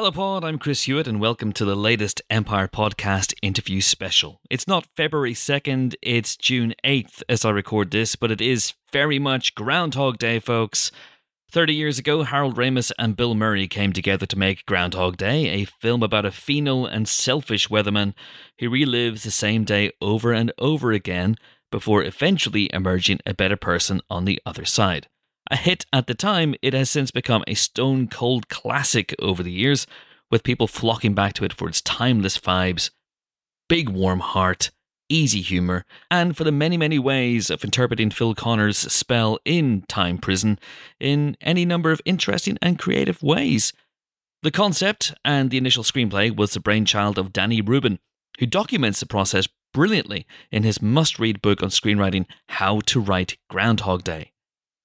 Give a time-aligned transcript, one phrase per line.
[0.00, 0.44] Hello, Pod.
[0.44, 4.40] I'm Chris Hewitt, and welcome to the latest Empire Podcast interview special.
[4.48, 9.18] It's not February 2nd, it's June 8th as I record this, but it is very
[9.18, 10.90] much Groundhog Day, folks.
[11.52, 15.66] 30 years ago, Harold Ramis and Bill Murray came together to make Groundhog Day, a
[15.66, 18.14] film about a venal and selfish weatherman
[18.58, 21.36] who relives the same day over and over again
[21.70, 25.08] before eventually emerging a better person on the other side.
[25.50, 29.50] A hit at the time, it has since become a stone cold classic over the
[29.50, 29.84] years,
[30.30, 32.90] with people flocking back to it for its timeless vibes,
[33.68, 34.70] big warm heart,
[35.08, 40.18] easy humour, and for the many, many ways of interpreting Phil Connors' spell in time
[40.18, 40.56] prison
[41.00, 43.72] in any number of interesting and creative ways.
[44.42, 47.98] The concept and the initial screenplay was the brainchild of Danny Rubin,
[48.38, 53.36] who documents the process brilliantly in his must read book on screenwriting, How to Write
[53.48, 54.30] Groundhog Day.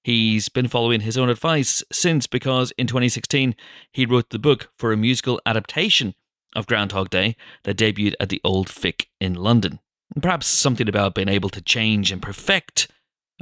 [0.06, 3.56] He's been following his own advice since because in 2016
[3.92, 6.14] he wrote the book for a musical adaptation
[6.54, 9.80] of Groundhog Day that debuted at the Old Vic in London.
[10.22, 12.86] Perhaps something about being able to change and perfect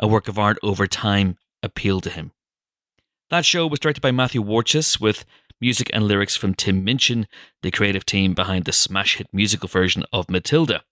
[0.00, 2.32] a work of art over time appealed to him.
[3.28, 5.26] That show was directed by Matthew Warchus with
[5.60, 7.26] music and lyrics from Tim Minchin,
[7.62, 10.82] the creative team behind the smash hit musical version of Matilda.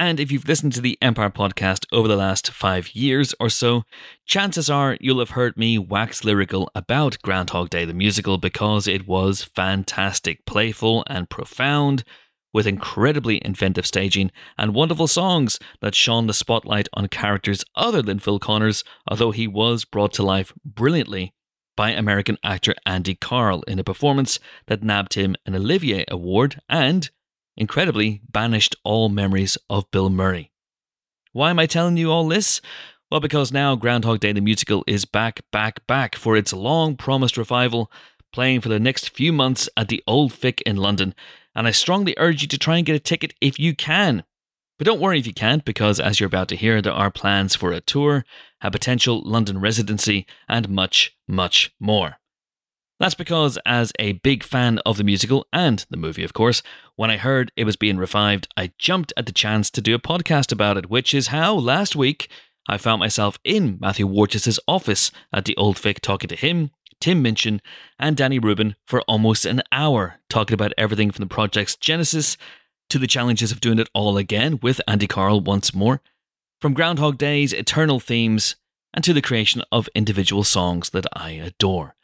[0.00, 3.82] And if you've listened to the Empire podcast over the last five years or so,
[4.24, 9.06] chances are you'll have heard me wax lyrical about Groundhog Day the musical because it
[9.06, 12.02] was fantastic, playful, and profound,
[12.50, 18.18] with incredibly inventive staging and wonderful songs that shone the spotlight on characters other than
[18.18, 21.34] Phil Connors, although he was brought to life brilliantly
[21.76, 27.10] by American actor Andy Karl in a performance that nabbed him an Olivier Award and
[27.60, 30.50] incredibly banished all memories of Bill Murray.
[31.32, 32.62] Why am I telling you all this?
[33.10, 37.36] Well, because now Groundhog Day the musical is back, back, back for its long promised
[37.36, 37.92] revival,
[38.32, 41.14] playing for the next few months at the Old Vic in London.
[41.54, 44.24] And I strongly urge you to try and get a ticket if you can.
[44.78, 47.54] But don't worry if you can't, because as you're about to hear, there are plans
[47.54, 48.24] for a tour,
[48.62, 52.19] a potential London residency, and much, much more.
[53.00, 56.62] That's because, as a big fan of the musical and the movie, of course,
[56.96, 59.98] when I heard it was being revived, I jumped at the chance to do a
[59.98, 62.28] podcast about it, which is how last week
[62.68, 67.22] I found myself in Matthew Warchus's office at the Old Vic talking to him, Tim
[67.22, 67.62] Minchin,
[67.98, 72.36] and Danny Rubin for almost an hour, talking about everything from the project's genesis
[72.90, 76.02] to the challenges of doing it all again with Andy Karl once more,
[76.60, 78.56] from Groundhog Day's eternal themes,
[78.92, 81.96] and to the creation of individual songs that I adore.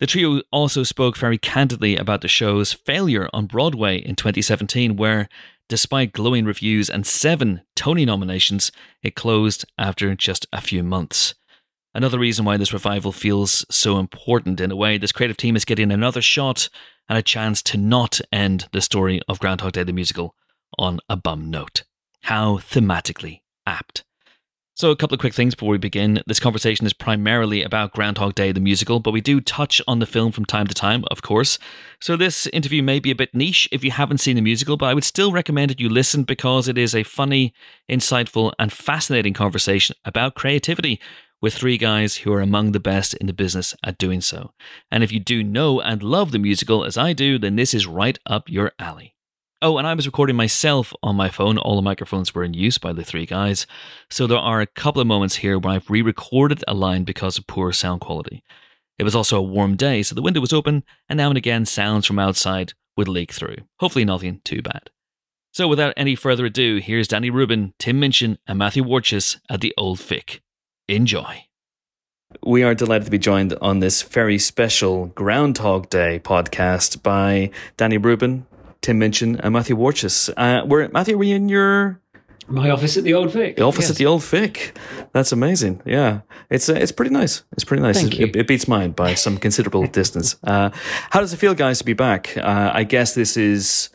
[0.00, 5.28] The trio also spoke very candidly about the show's failure on Broadway in 2017, where,
[5.68, 8.70] despite glowing reviews and seven Tony nominations,
[9.02, 11.34] it closed after just a few months.
[11.94, 15.64] Another reason why this revival feels so important in a way, this creative team is
[15.64, 16.68] getting another shot
[17.08, 20.36] and a chance to not end the story of Groundhog Day the musical
[20.78, 21.82] on a bum note.
[22.22, 24.04] How thematically apt.
[24.78, 26.22] So, a couple of quick things before we begin.
[26.28, 30.06] This conversation is primarily about Groundhog Day, the musical, but we do touch on the
[30.06, 31.58] film from time to time, of course.
[32.00, 34.86] So, this interview may be a bit niche if you haven't seen the musical, but
[34.86, 37.52] I would still recommend that you listen because it is a funny,
[37.90, 41.00] insightful, and fascinating conversation about creativity
[41.42, 44.52] with three guys who are among the best in the business at doing so.
[44.92, 47.88] And if you do know and love the musical as I do, then this is
[47.88, 49.16] right up your alley.
[49.60, 51.58] Oh, and I was recording myself on my phone.
[51.58, 53.66] All the microphones were in use by the three guys.
[54.08, 57.38] So there are a couple of moments here where I've re recorded a line because
[57.38, 58.44] of poor sound quality.
[59.00, 61.66] It was also a warm day, so the window was open, and now and again
[61.66, 63.56] sounds from outside would leak through.
[63.80, 64.90] Hopefully, nothing too bad.
[65.52, 69.74] So, without any further ado, here's Danny Rubin, Tim Minchin, and Matthew Warchus at the
[69.76, 70.40] Old Vic.
[70.86, 71.46] Enjoy.
[72.44, 77.98] We are delighted to be joined on this very special Groundhog Day podcast by Danny
[77.98, 78.46] Rubin,
[78.80, 80.30] Tim Minchin and Matthew Warchus.
[80.36, 82.00] Uh, were Matthew, were you in your
[82.48, 83.56] my office at the Old Vic?
[83.56, 83.90] The office yes.
[83.90, 84.76] at the Old Vic.
[85.12, 85.82] That's amazing.
[85.84, 86.20] Yeah,
[86.50, 87.44] it's uh, it's pretty nice.
[87.52, 88.00] It's pretty nice.
[88.00, 88.40] Thank it, you.
[88.40, 90.36] it beats mine by some considerable distance.
[90.42, 90.70] Uh,
[91.10, 92.36] how does it feel, guys, to be back?
[92.36, 93.90] Uh, I guess this is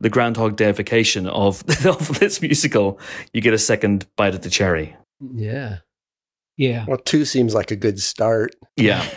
[0.00, 2.98] the Groundhog Deification of, of this musical.
[3.32, 4.96] You get a second bite at the cherry.
[5.34, 5.78] Yeah.
[6.56, 6.84] Yeah.
[6.86, 8.54] Well, two seems like a good start.
[8.76, 9.04] Yeah.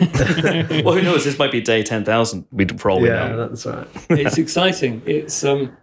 [0.84, 1.24] well, who knows?
[1.24, 2.46] This might be day 10,000
[2.78, 3.48] for all we yeah, know.
[3.48, 3.86] that's right.
[4.10, 5.02] it's exciting.
[5.06, 5.76] It's, um,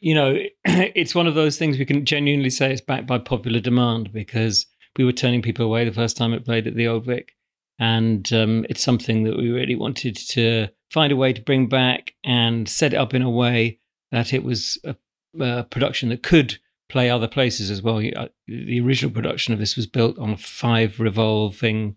[0.00, 3.60] you know, it's one of those things we can genuinely say it's backed by popular
[3.60, 4.66] demand because
[4.96, 7.34] we were turning people away the first time it played at the Old Vic.
[7.78, 12.14] And um, it's something that we really wanted to find a way to bring back
[12.24, 13.78] and set it up in a way
[14.10, 14.96] that it was a,
[15.40, 17.98] a production that could play other places as well.
[17.98, 21.96] Uh, the original production of this was built on five revolving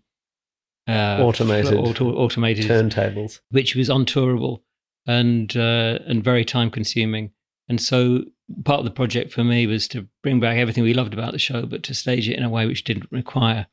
[0.88, 4.62] uh, automated auto, automated turntables, which was untourable.
[5.06, 7.30] and uh, and very time consuming.
[7.68, 8.24] And so
[8.64, 11.38] part of the project for me was to bring back everything we loved about the
[11.38, 13.66] show, but to stage it in a way which didn't require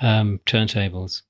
[0.00, 1.22] um, turntables.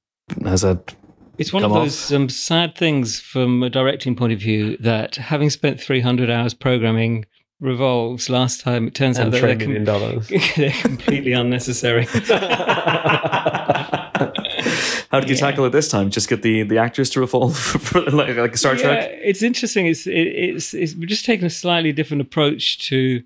[0.43, 0.95] Has that
[1.39, 5.17] It's one come of those um, sad things from a directing point of view that
[5.17, 7.25] having spent 300 hours programming
[7.61, 10.29] revolves last time, it turns out that they're, com- dollars.
[10.57, 12.07] they're completely unnecessary.
[15.11, 15.41] How did you Yeah.
[15.41, 16.11] tackle it this time?
[16.11, 19.11] Just get the, the actors to revolve for like, like Star Yeah, Trek?
[19.23, 19.87] it's interesting.
[19.87, 23.23] It's, it, it's it's we're just taking a slightly different approach to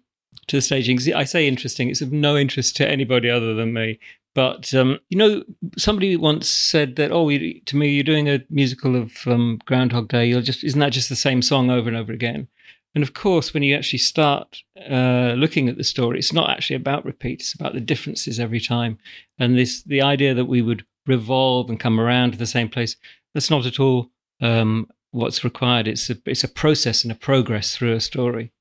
[0.48, 0.98] to the staging.
[1.14, 1.88] I say interesting.
[1.88, 3.98] It's of no interest to anybody other than me.
[4.34, 5.42] But um, you know,
[5.78, 10.08] somebody once said that, "Oh, you, to me, you're doing a musical of um, Groundhog
[10.08, 10.26] Day.
[10.26, 12.48] You'll just isn't that just the same song over and over again?"
[12.94, 16.76] And of course, when you actually start uh, looking at the story, it's not actually
[16.76, 17.40] about repeat.
[17.40, 18.98] It's about the differences every time.
[19.38, 22.96] And this the idea that we would revolve and come around to the same place.
[23.34, 25.88] That's not at all um, what's required.
[25.88, 28.52] It's a it's a process and a progress through a story.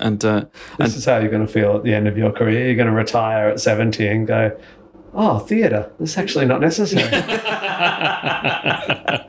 [0.00, 0.46] And uh,
[0.78, 2.66] This is how you're going to feel at the end of your career.
[2.66, 4.58] You're going to retire at 70 and go,
[5.14, 5.90] oh, theatre.
[5.98, 7.02] That's actually not necessary.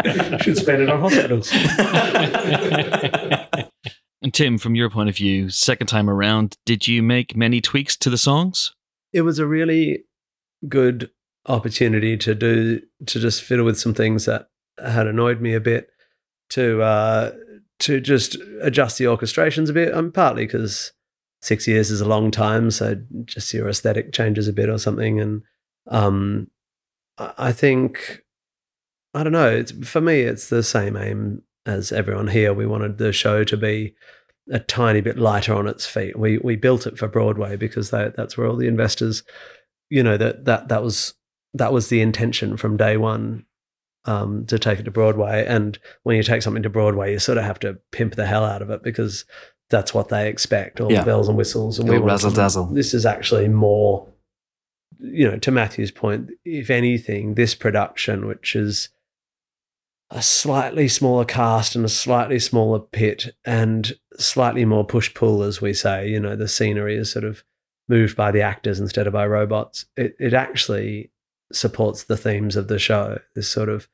[0.03, 1.51] You should spend it on hospitals.
[4.21, 7.97] And Tim, from your point of view, second time around, did you make many tweaks
[7.97, 8.73] to the songs?
[9.13, 10.03] it was a really
[10.67, 11.09] good
[11.47, 14.47] opportunity to do to just fiddle with some things that
[14.83, 15.89] had annoyed me a bit
[16.49, 17.31] to uh
[17.79, 20.91] to just adjust the orchestrations a bit um, partly because
[21.41, 22.95] six years is a long time so
[23.25, 25.41] just your aesthetic changes a bit or something and
[25.87, 26.47] um
[27.17, 28.21] i I think
[29.15, 32.97] i don't know it's for me it's the same aim as everyone here we wanted
[32.97, 33.93] the show to be
[34.51, 36.17] a tiny bit lighter on its feet.
[36.17, 39.23] We we built it for Broadway because that that's where all the investors,
[39.89, 41.13] you know, that that that was
[41.53, 43.45] that was the intention from day one
[44.05, 45.45] um, to take it to Broadway.
[45.45, 48.43] And when you take something to Broadway, you sort of have to pimp the hell
[48.43, 49.25] out of it because
[49.69, 51.01] that's what they expect, all Yeah.
[51.01, 51.77] the bells and whistles.
[51.77, 52.65] And want razzle dazzle.
[52.67, 54.07] This is actually more,
[54.99, 56.29] you know, to Matthew's point.
[56.43, 58.89] If anything, this production, which is
[60.11, 65.61] a slightly smaller cast and a slightly smaller pit and slightly more push pull, as
[65.61, 66.09] we say.
[66.09, 67.43] You know, the scenery is sort of
[67.87, 69.85] moved by the actors instead of by robots.
[69.95, 71.11] It, it actually
[71.51, 73.19] supports the themes of the show.
[73.35, 73.87] This sort of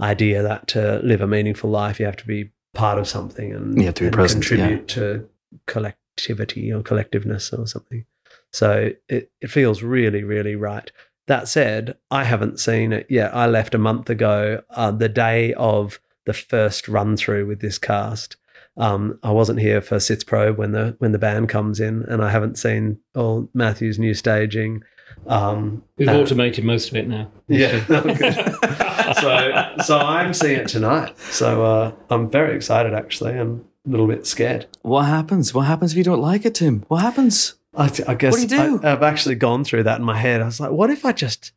[0.00, 3.78] idea that to live a meaningful life, you have to be part of something and,
[3.78, 5.28] You have to be present, contribute to
[5.66, 8.04] collectivity or collectiveness or something.
[8.52, 10.90] So it, it feels really, really right.
[11.26, 13.34] That said, I haven't seen it yet.
[13.34, 17.78] I left a month ago, uh, the day of the first run through with this
[17.78, 18.36] cast.
[18.76, 22.30] Um, I wasn't here for Sitzprobe when the when the band comes in, and I
[22.30, 24.82] haven't seen all Matthew's new staging.
[25.26, 27.30] Um, We've uh, automated most of it now.
[27.48, 27.84] yeah,
[29.20, 31.18] so so I'm seeing it tonight.
[31.18, 34.66] So uh, I'm very excited actually, and a little bit scared.
[34.82, 35.52] what happens?
[35.52, 36.84] What happens if you don't like it, Tim?
[36.88, 37.54] What happens?
[37.74, 38.80] I, I guess What do you do?
[38.82, 40.42] I, have actually gone through that in my head.
[40.42, 41.52] I was like, what if I just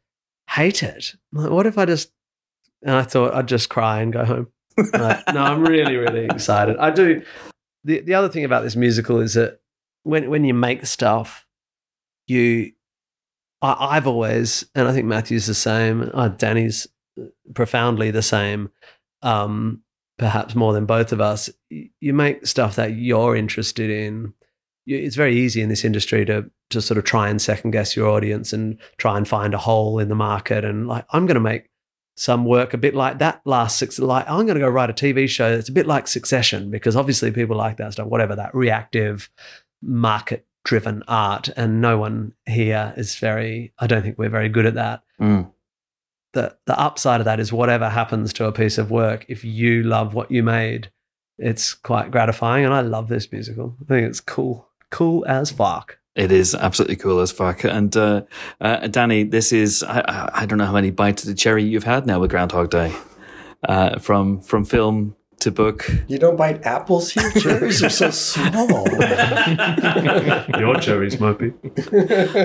[0.49, 1.15] hate it?
[1.33, 2.11] Like, what if I just?
[2.81, 4.47] And I thought I'd just cry and go home.
[4.77, 6.77] Like, no, I'm really, really excited.
[6.77, 7.21] I do.
[7.83, 9.59] The the other thing about this musical is that
[10.03, 11.45] when when you make stuff,
[12.27, 12.71] you,
[13.61, 16.09] I, I've always, and I think Matthew's the same.
[16.13, 16.87] Uh, Danny's
[17.53, 18.71] profoundly the same.
[19.21, 19.81] Um,
[20.17, 21.49] perhaps more than both of us.
[21.69, 24.33] You make stuff that you're interested in
[24.85, 28.09] it's very easy in this industry to to sort of try and second guess your
[28.09, 30.65] audience and try and find a hole in the market.
[30.65, 31.69] And like I'm going to make
[32.17, 34.93] some work a bit like that last six like I'm going to go write a
[34.93, 38.55] TV show that's a bit like Succession because obviously people like that stuff whatever that
[38.55, 39.29] reactive
[39.81, 41.49] market driven art.
[41.55, 45.03] And no one here is very I don't think we're very good at that.
[45.19, 45.51] Mm.
[46.33, 49.83] the the upside of that is whatever happens to a piece of work if you
[49.83, 50.91] love what you made
[51.37, 52.65] it's quite gratifying.
[52.65, 53.75] And I love this musical.
[53.81, 57.63] I think it's cool cool as fuck It is absolutely cool as fuck.
[57.65, 58.21] And uh,
[58.61, 59.99] uh, Danny, this is I,
[60.33, 62.93] I- don't know how many bites of the cherry you've had now with Groundhog Day,
[63.67, 65.89] uh, from from film to book.
[66.07, 67.29] You don't bite apples here?
[67.31, 68.87] Cherries are so small.
[70.59, 71.49] your cherries might be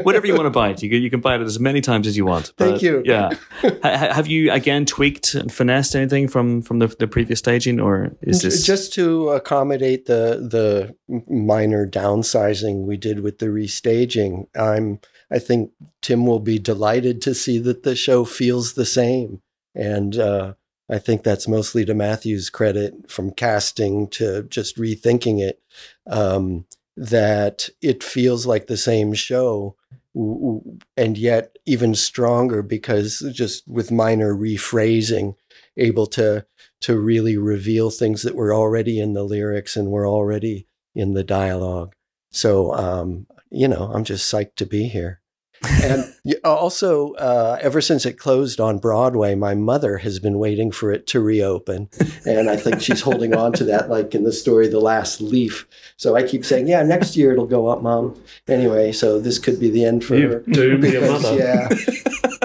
[0.03, 2.17] Whatever you want to bite, you can you can bite it as many times as
[2.17, 2.53] you want.
[2.57, 3.03] Thank you.
[3.05, 3.31] Yeah.
[3.63, 7.81] Ha- ha- have you again tweaked and finessed anything from from the, the previous staging,
[7.81, 10.95] or is this just to accommodate the the
[11.29, 14.47] minor downsizing we did with the restaging?
[14.57, 19.41] I'm I think Tim will be delighted to see that the show feels the same,
[19.75, 20.55] and uh,
[20.91, 25.63] I think that's mostly to Matthew's credit from casting to just rethinking it.
[26.07, 26.67] Um,
[26.97, 29.75] that it feels like the same show,
[30.15, 35.35] and yet even stronger because just with minor rephrasing,
[35.77, 36.45] able to
[36.83, 41.25] to really reveal things that were already in the lyrics and were already in the
[41.25, 41.95] dialogue.
[42.33, 45.20] So, um, you know, I'm just psyched to be here.
[45.63, 46.13] And
[46.45, 51.07] also, uh, ever since it closed on Broadway, my mother has been waiting for it
[51.09, 51.89] to reopen.
[52.25, 55.67] And I think she's holding on to that, like in the story, The Last Leaf.
[55.97, 58.21] So I keep saying, yeah, next year it'll go up, Mom.
[58.49, 60.41] Anyway, so this could be the end for You've her.
[60.51, 61.37] doomed your mother.
[61.37, 61.69] Yeah.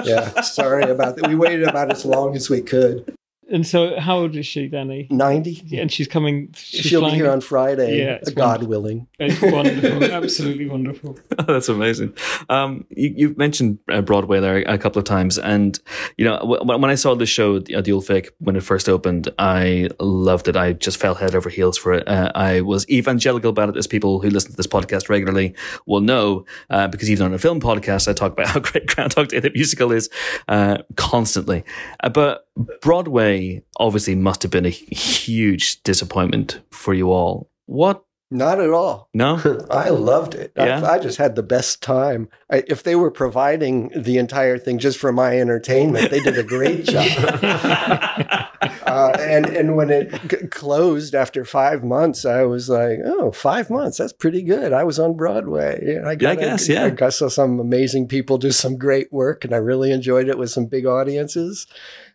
[0.04, 0.40] Yeah.
[0.42, 1.28] Sorry about that.
[1.28, 3.16] We waited about as long as we could.
[3.48, 5.06] And so, how old is she, Danny?
[5.08, 5.62] 90.
[5.66, 6.52] Yeah, and she's coming.
[6.56, 8.68] She's She'll be flying- here on Friday, Yeah, it's God wonderful.
[8.68, 9.06] willing.
[9.20, 11.16] It's wonderful, absolutely wonderful.
[11.46, 12.14] That's amazing.
[12.48, 15.78] Um, you, you've mentioned uh, Broadway there a couple of times, and
[16.16, 18.64] you know w- when I saw the show, the, uh, the Old Vic, when it
[18.64, 20.56] first opened, I loved it.
[20.56, 22.08] I just fell head over heels for it.
[22.08, 25.54] Uh, I was evangelical about it, as people who listen to this podcast regularly
[25.86, 29.28] will know, uh, because even on a film podcast, I talk about how great Groundhog
[29.28, 30.10] Day the musical is
[30.48, 31.64] uh, constantly.
[32.02, 32.42] Uh, but
[32.80, 33.35] Broadway
[33.78, 37.50] obviously must have been a huge disappointment for you all.
[37.66, 38.02] What?
[38.30, 39.08] Not at all.
[39.14, 39.66] No.
[39.70, 40.52] I loved it.
[40.56, 40.82] Yeah?
[40.82, 42.28] I, I just had the best time.
[42.50, 46.42] I, if they were providing the entire thing just for my entertainment, they did a
[46.42, 48.42] great job.
[48.86, 53.68] Uh, and and when it c- closed after five months, I was like, oh, five
[53.68, 53.98] months.
[53.98, 54.72] That's pretty good.
[54.72, 55.82] I was on Broadway.
[55.84, 56.84] Yeah, I, got, guess, yeah.
[56.84, 60.38] I got saw some amazing people do some great work, and I really enjoyed it
[60.38, 61.66] with some big audiences.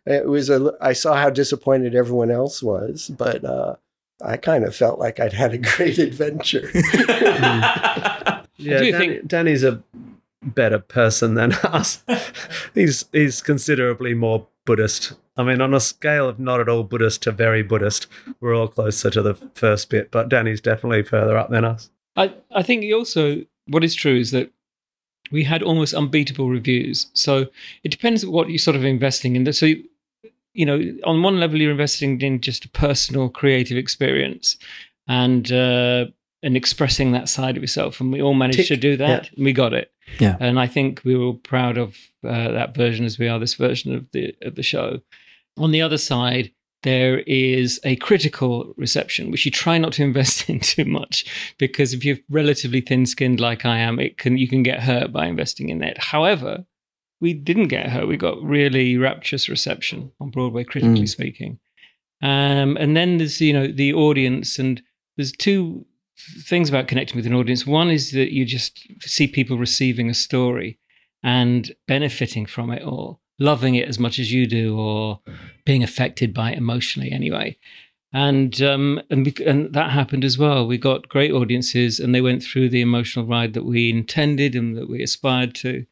[0.06, 0.72] It was a.
[0.80, 3.76] I saw how disappointed everyone else was, but uh,
[4.24, 6.68] I kind of felt like I'd had a great adventure.
[8.58, 9.82] Yeah, do Danny, think- Danny's a
[10.42, 12.04] better person than us.
[12.74, 15.14] he's he's considerably more Buddhist.
[15.36, 18.06] I mean, on a scale of not at all Buddhist to very Buddhist,
[18.40, 21.90] we're all closer to the first bit, but Danny's definitely further up than us.
[22.14, 24.52] I, I think you also what is true is that
[25.32, 27.06] we had almost unbeatable reviews.
[27.14, 27.46] So
[27.82, 29.50] it depends what you're sort of investing in.
[29.52, 29.72] So
[30.54, 34.56] you, know, on one level you're investing in just a personal creative experience
[35.08, 36.06] and uh,
[36.42, 38.66] and expressing that side of yourself, and we all managed Tick.
[38.68, 39.30] to do that.
[39.36, 39.92] And we got it.
[40.18, 40.36] Yeah.
[40.40, 43.94] and I think we were proud of uh, that version as we are this version
[43.94, 45.00] of the of the show.
[45.56, 46.50] On the other side,
[46.82, 51.24] there is a critical reception, which you try not to invest in too much,
[51.58, 55.26] because if you're relatively thin-skinned like I am, it can you can get hurt by
[55.26, 55.98] investing in it.
[55.98, 56.64] However,
[57.22, 58.06] we didn't get hurt.
[58.08, 61.08] We got really rapturous reception on Broadway, critically Mm.
[61.08, 61.58] speaking.
[62.20, 64.82] Um, and then there's you know the audience, and
[65.16, 65.86] there's two
[66.46, 67.66] things about connecting with an audience.
[67.66, 70.78] One is that you just see people receiving a story
[71.22, 75.20] and benefiting from it or loving it as much as you do or
[75.64, 77.56] being affected by it emotionally anyway.
[78.12, 80.66] And um, and and that happened as well.
[80.66, 84.76] We got great audiences, and they went through the emotional ride that we intended and
[84.76, 85.86] that we aspired to.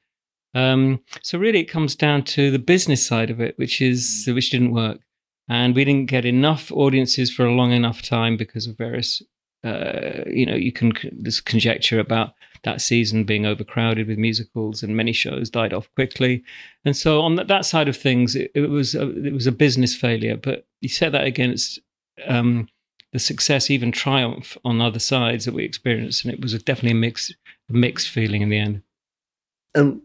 [0.54, 4.50] Um, so really, it comes down to the business side of it, which is which
[4.50, 5.00] didn't work,
[5.48, 9.22] and we didn't get enough audiences for a long enough time because of various
[9.62, 14.96] uh, you know, you can there's conjecture about that season being overcrowded with musicals, and
[14.96, 16.42] many shows died off quickly.
[16.84, 19.52] And so on that, that side of things, it, it was a, it was a
[19.52, 20.36] business failure.
[20.36, 21.78] But you set that against
[22.26, 22.68] um,
[23.12, 26.94] the success, even triumph on other sides that we experienced, and it was definitely a
[26.94, 27.36] mixed
[27.68, 28.82] a mixed feeling in the end.
[29.74, 30.00] and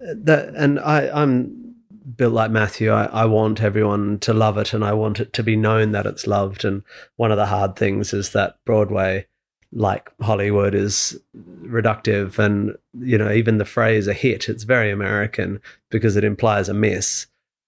[0.00, 1.74] that and I, I'm
[2.16, 2.90] built like Matthew.
[2.90, 6.06] I, I want everyone to love it, and I want it to be known that
[6.06, 6.64] it's loved.
[6.64, 6.82] And
[7.16, 9.26] one of the hard things is that Broadway,
[9.72, 11.18] like Hollywood, is
[11.62, 16.68] reductive, and you know even the phrase "a hit" it's very American because it implies
[16.68, 17.26] a miss.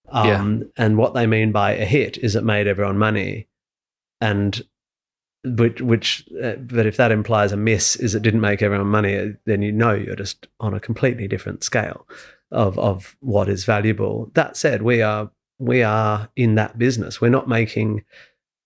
[0.08, 0.26] Um,
[0.76, 3.46] And what they mean by a hit is it made everyone money,
[4.20, 4.60] and
[5.44, 9.16] which, which uh, but if that implies a miss is it didn't make everyone money,
[9.16, 12.06] uh, then you know you're just on a completely different scale
[12.50, 14.30] of of what is valuable.
[14.34, 17.20] That said, we are we are in that business.
[17.20, 18.02] We're not making,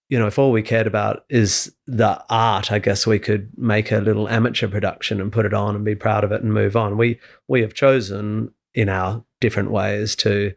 [0.08, 3.92] you know, if all we cared about is the art, I guess we could make
[3.92, 6.76] a little amateur production and put it on and be proud of it and move
[6.76, 6.96] on.
[6.96, 10.54] We we have chosen in our different ways to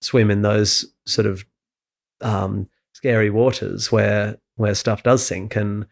[0.00, 1.44] swim in those sort of
[2.20, 5.86] um, scary waters where where stuff does sink and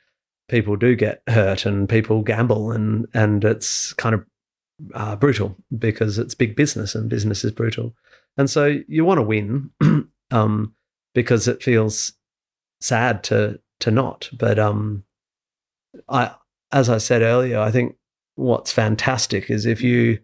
[0.49, 4.25] people do get hurt and people gamble and and it's kind of
[4.95, 7.95] uh, brutal because it's big business and business is brutal
[8.37, 9.71] and so you want to win
[10.31, 10.75] um,
[11.15, 12.13] because it feels
[12.81, 15.03] sad to to not but um
[16.09, 16.31] i
[16.73, 17.97] as i said earlier i think
[18.35, 20.19] what's fantastic is if you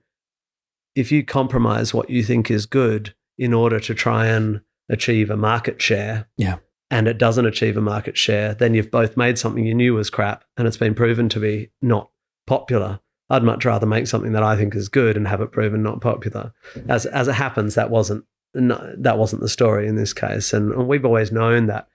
[0.94, 5.36] if you compromise what you think is good in order to try and achieve a
[5.36, 6.56] market share Yeah.
[6.92, 10.10] And it doesn't achieve a market share then you've both made something you knew was
[10.10, 12.10] crap and it's been proven to be not
[12.46, 15.82] popular i'd much rather make something that i think is good and have it proven
[15.82, 16.52] not popular
[16.88, 20.52] as as it happens that wasn't no, that wasn't the story in this case.
[20.52, 21.88] And, and we've always known that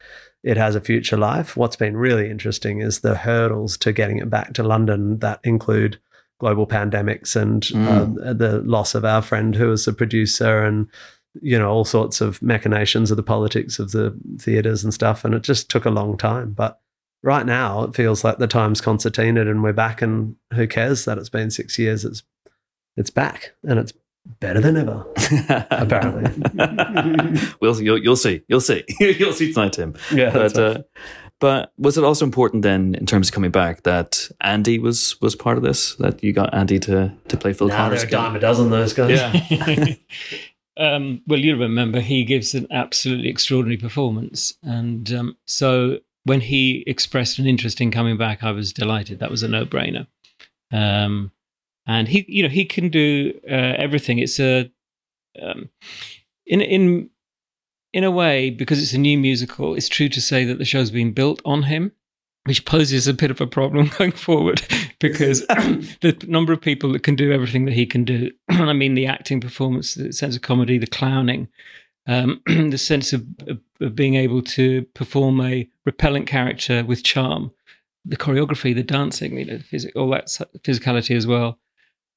[0.44, 1.56] it has a future life.
[1.56, 6.00] What's been really interesting is the hurdles to getting it back to London that include
[6.40, 8.26] global pandemics and Mm.
[8.26, 10.88] uh, the loss of our friend who was the producer and
[11.42, 15.34] you know all sorts of machinations of the politics of the theaters and stuff and
[15.34, 16.80] it just took a long time but
[17.24, 21.18] right now it feels like the time's concertinaed and we're back and who cares that
[21.18, 22.24] it's been 6 years it's
[22.96, 23.94] it's back and it's
[24.40, 25.06] better than ever
[25.72, 26.44] apparently
[27.62, 28.42] we'll you'll, you'll see.
[28.48, 28.84] You'll see.
[29.00, 29.96] you'll see tonight, Tim.
[30.12, 30.82] yeah But uh,
[31.40, 35.36] but was it also important then, in terms of coming back, that Andy was was
[35.36, 35.96] part of this?
[35.96, 38.94] That you got Andy to to play Phil now they're a dime a dozen those
[38.94, 39.94] guys Yeah.
[40.78, 46.84] Um, well, you remember he gives an absolutely extraordinary performance, and um, so when he
[46.86, 49.20] expressed an interest in coming back, I was delighted.
[49.20, 50.08] That was a no-brainer.
[50.72, 51.32] Um,
[51.88, 54.20] and he, you know, he can do uh, everything.
[54.20, 54.70] It's a
[55.42, 55.70] um,
[56.46, 57.10] in in
[57.94, 59.74] in a way because it's a new musical.
[59.74, 61.94] It's true to say that the show's been built on him,
[62.48, 64.62] which poses a bit of a problem going forward
[65.00, 68.96] because the number of people that can do everything that he can do, I mean
[68.96, 71.50] the acting performance, the sense of comedy, the clowning,
[72.08, 77.52] um, the sense of, of, of being able to perform a repellent character with charm,
[78.06, 80.28] the choreography, the dancing, you know, phys- all that
[80.60, 81.60] physicality as well.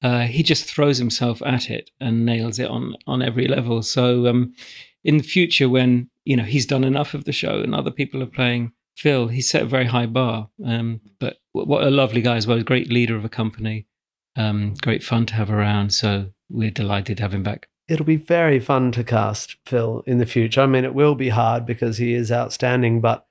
[0.01, 3.83] Uh, he just throws himself at it and nails it on on every level.
[3.83, 4.55] So um,
[5.03, 8.23] in the future, when you know he's done enough of the show and other people
[8.23, 8.71] are playing
[9.01, 10.49] Phil, he set a very high bar.
[10.63, 13.87] Um, but wh- what a lovely guy as well, a great leader of a company,
[14.35, 15.93] um, great fun to have around.
[15.93, 17.67] So we're delighted to have him back.
[17.87, 20.61] it'll be very fun to cast Phil in the future.
[20.61, 23.25] I mean, it will be hard because he is outstanding, but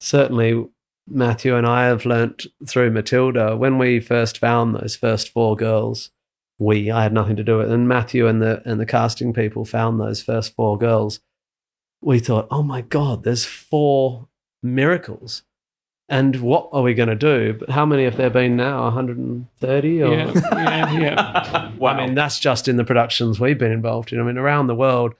[0.00, 0.64] certainly
[1.08, 6.10] Matthew and I have learnt through Matilda when we first found those first four girls.
[6.58, 9.32] We, I had nothing to do with it, and Matthew and the and the casting
[9.32, 11.20] people found those first four girls.
[12.00, 14.28] We thought, oh my god, there's four
[14.74, 15.42] miracles,
[16.08, 17.54] and what are we going to do?
[17.58, 18.84] But how many have there been now?
[18.84, 21.72] 130 or Yeah, yeah, yeah.
[21.76, 21.90] wow.
[21.96, 24.20] I mean, that's just in the productions we've been involved in.
[24.20, 25.14] I mean, around the world,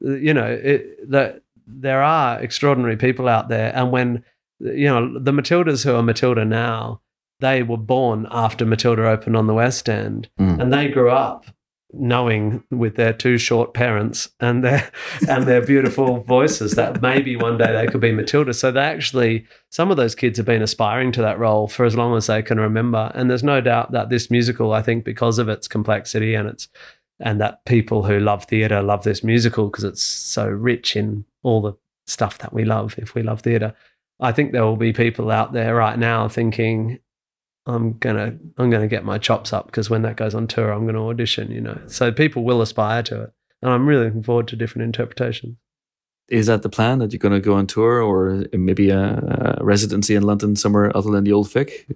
[0.00, 3.72] you know, it, that there are extraordinary people out there.
[3.74, 4.24] And when,
[4.58, 7.00] you know, the Matildas who are Matilda now,
[7.40, 10.60] they were born after Matilda opened on the West End, Mm.
[10.60, 11.46] and they grew up
[11.92, 14.90] knowing with their two short parents and their
[15.28, 18.54] and their beautiful voices that maybe one day they could be Matilda.
[18.54, 21.96] So they actually some of those kids have been aspiring to that role for as
[21.96, 23.12] long as they can remember.
[23.14, 26.68] And there's no doubt that this musical, I think, because of its complexity and its
[27.20, 31.62] and that people who love theatre love this musical because it's so rich in all
[31.62, 31.74] the
[32.06, 33.74] stuff that we love if we love theatre.
[34.20, 37.00] I think there will be people out there right now thinking,
[37.66, 40.86] I'm gonna I'm gonna get my chops up because when that goes on tour, I'm
[40.86, 41.50] gonna audition.
[41.50, 44.84] You know, so people will aspire to it, and I'm really looking forward to different
[44.84, 45.56] interpretations.
[46.28, 49.64] Is that the plan that you're going to go on tour, or maybe a, a
[49.64, 51.86] residency in London somewhere other than the Old Vic?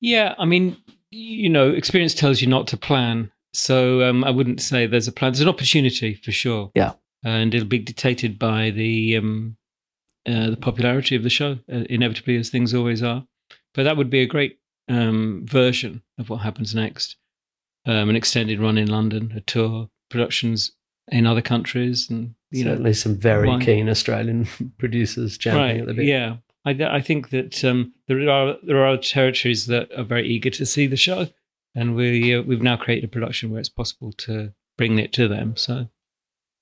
[0.00, 0.76] Yeah, I mean,
[1.10, 3.30] you know, experience tells you not to plan.
[3.52, 5.32] So um, I wouldn't say there's a plan.
[5.32, 6.70] There's an opportunity for sure.
[6.74, 6.92] Yeah.
[7.24, 9.56] and it'll be dictated by the um,
[10.26, 13.26] uh, the popularity of the show, uh, inevitably, as things always are.
[13.78, 17.14] But that would be a great um, version of what happens next.
[17.86, 20.72] Um, an extended run in London, a tour, productions
[21.06, 25.94] in other countries, and you know, Certainly, some very keen Australian producers jumping at the
[25.94, 26.06] bit.
[26.06, 30.50] Yeah, I, I think that um, there are there are territories that are very eager
[30.50, 31.28] to see the show,
[31.72, 35.28] and we uh, we've now created a production where it's possible to bring it to
[35.28, 35.56] them.
[35.56, 35.88] So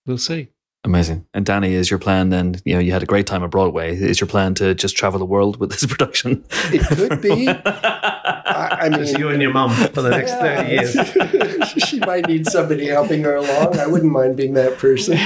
[0.05, 0.51] we'll see.
[0.87, 1.27] Amazing.
[1.35, 2.61] And Danny, is your plan then?
[2.65, 3.97] You know, you had a great time at Broadway.
[3.97, 6.45] Is your plan to just travel the world with this production?
[6.73, 7.49] It could be.
[7.49, 10.95] I, I Just you and your mum for the next thirty years.
[10.95, 11.69] years.
[11.89, 13.79] she might need somebody helping her along.
[13.81, 15.19] I wouldn't mind being that person.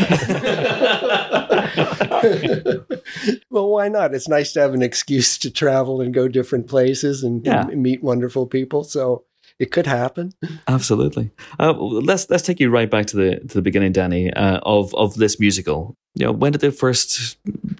[3.50, 4.14] well, why not?
[4.14, 7.66] It's nice to have an excuse to travel and go different places and, Yeah.
[7.68, 8.84] and meet wonderful people.
[8.84, 9.24] So
[9.60, 10.32] it could happen.
[10.66, 11.30] Absolutely.
[11.60, 14.94] Uh, let's let's take you right back to the to the beginning, Danny, uh, of
[14.94, 15.94] of this musical.
[16.14, 17.36] You know, when did it first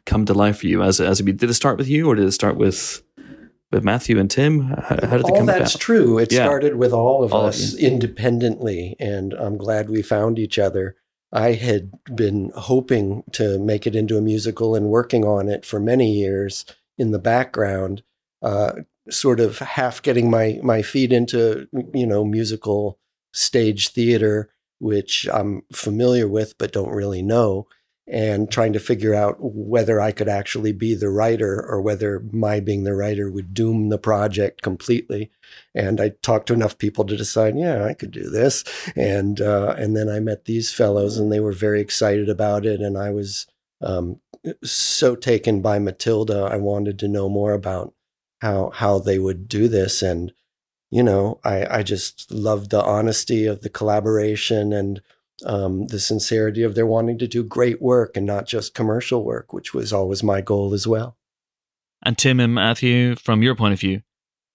[0.07, 0.83] come to life for you?
[0.83, 3.03] As as a, did it start with you, or did it start with
[3.73, 4.61] with Matthew and Tim?
[4.63, 5.81] How, how did it all come that's about?
[5.81, 6.19] true.
[6.19, 6.45] It Yeah.
[6.45, 10.97] started with all of All of us independently, and I'm glad we found each other.
[11.33, 15.79] I had been hoping to make it into a musical and working on it for
[15.81, 16.65] many years
[16.99, 18.03] in the background,
[18.43, 18.73] uh,
[19.11, 22.99] sort of half getting my my feet into you know musical
[23.33, 27.67] stage theater, which I'm familiar with but don't really know.
[28.11, 32.59] and trying to figure out whether I could actually be the writer or whether my
[32.59, 35.31] being the writer would doom the project completely.
[35.77, 38.65] And I talked to enough people to decide, yeah, I could do this.
[38.97, 42.81] And uh, and then I met these fellows, and they were very excited about it,
[42.81, 43.47] and I was
[43.81, 44.21] um,
[44.65, 46.49] so taken by Matilda.
[46.51, 47.95] I wanted to know more about
[48.41, 50.33] how how they would do this, and
[50.91, 55.01] you know, I I just loved the honesty of the collaboration and
[55.45, 59.53] um, the sincerity of their wanting to do great work and not just commercial work,
[59.53, 61.17] which was always my goal as well.
[62.03, 64.03] And Tim and Matthew, from your point of view,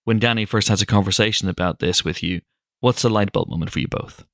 [0.04, 2.42] when Danny first has a conversation about this with you,
[2.80, 4.26] what's the light bulb moment for you both?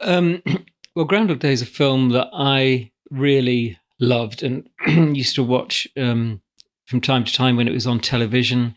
[0.00, 0.42] Um,
[0.94, 6.42] well, Groundhog Day is a film that I really loved and used to watch um,
[6.86, 8.76] from time to time when it was on television.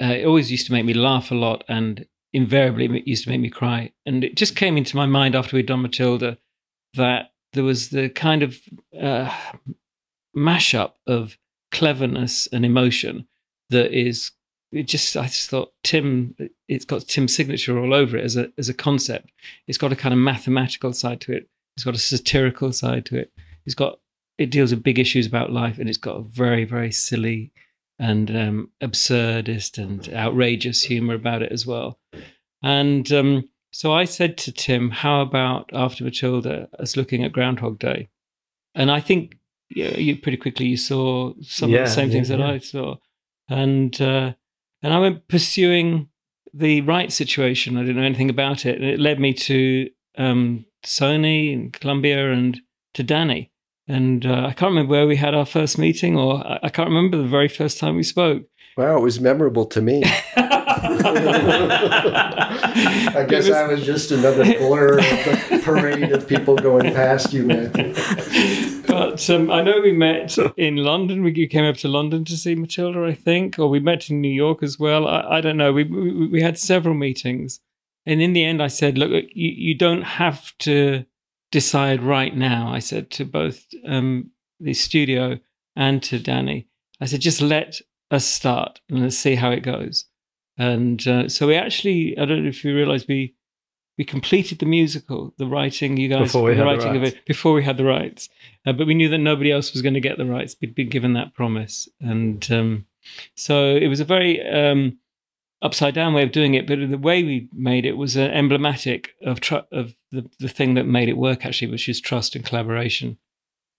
[0.00, 3.30] Uh, it always used to make me laugh a lot, and invariably it used to
[3.30, 3.92] make me cry.
[4.06, 6.38] And it just came into my mind after we'd done Matilda
[6.94, 8.58] that there was the kind of
[8.98, 9.30] uh,
[10.36, 11.36] mashup of
[11.70, 13.26] cleverness and emotion
[13.70, 14.32] that is
[14.70, 16.34] it just I just thought Tim
[16.68, 19.30] it's got Tim's signature all over it as a as a concept.
[19.66, 21.48] It's got a kind of mathematical side to it.
[21.76, 23.32] It's got a satirical side to it.
[23.66, 23.98] It's got
[24.38, 27.52] it deals with big issues about life and it's got a very very silly
[28.02, 32.00] and um, absurdist and outrageous humor about it as well.
[32.60, 37.78] And um, so I said to Tim, "How about after Matilda, us looking at Groundhog
[37.78, 38.08] Day?"
[38.74, 39.36] And I think
[39.68, 42.40] you, know, you pretty quickly you saw some Yeah, of the same yeah, things that
[42.40, 42.50] yeah.
[42.50, 42.96] I saw,
[43.48, 44.34] and uh,
[44.82, 46.08] and I went pursuing
[46.52, 47.76] the right situation.
[47.76, 49.88] I didn't know anything about it, and it led me to
[50.18, 52.60] um, Sony and Columbia and
[52.94, 53.51] to Danny.
[53.92, 56.88] And uh, I can't remember where we had our first meeting, or I, I can't
[56.88, 58.44] remember the very first time we spoke.
[58.78, 60.02] Wow, it was memorable to me.
[60.34, 60.46] I
[63.28, 67.92] guess I was just another blur of the parade of people going past you, Matthew.
[68.86, 71.22] but um, I know we met in London.
[71.22, 74.22] We you came up to London to see Matilda, I think, or we met in
[74.22, 75.06] New York as well.
[75.06, 75.74] I, I don't know.
[75.74, 77.60] We, we we had several meetings,
[78.06, 81.04] and in the end, I said, "Look, you, you don't have to
[81.52, 85.38] decide right now." I said to both um, the studio
[85.76, 86.66] and to Danny,
[87.00, 90.06] I said, "Just let us start and let's see how it goes."
[90.58, 93.34] And uh, so we actually, I don't know if you realize, we
[93.98, 95.96] we completed the musical, the writing.
[95.96, 97.14] You guys, Before we the had the writing of rights.
[97.16, 98.28] it before we had the rights,
[98.66, 100.56] uh, but we knew that nobody else was going to get the rights.
[100.60, 102.86] We'd been given that promise, and um,
[103.34, 104.98] so it was a very um,
[105.62, 106.66] upside down way of doing it.
[106.66, 110.74] But the way we made it was uh, emblematic of tr- of the the thing
[110.74, 113.16] that made it work actually, which is trust and collaboration,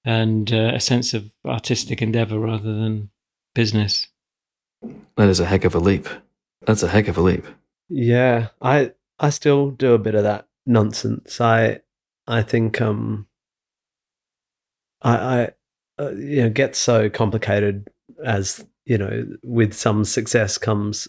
[0.03, 3.09] and uh, a sense of artistic endeavor rather than
[3.53, 4.07] business.
[5.17, 6.07] That is a heck of a leap.
[6.65, 7.45] That's a heck of a leap.
[7.89, 11.39] Yeah, I I still do a bit of that nonsense.
[11.39, 11.81] I
[12.27, 13.27] I think um
[15.01, 15.51] I I
[15.99, 17.89] uh, you know get so complicated
[18.23, 21.07] as you know with some success comes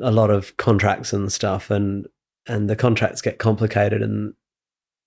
[0.00, 2.06] a lot of contracts and stuff and
[2.46, 4.34] and the contracts get complicated and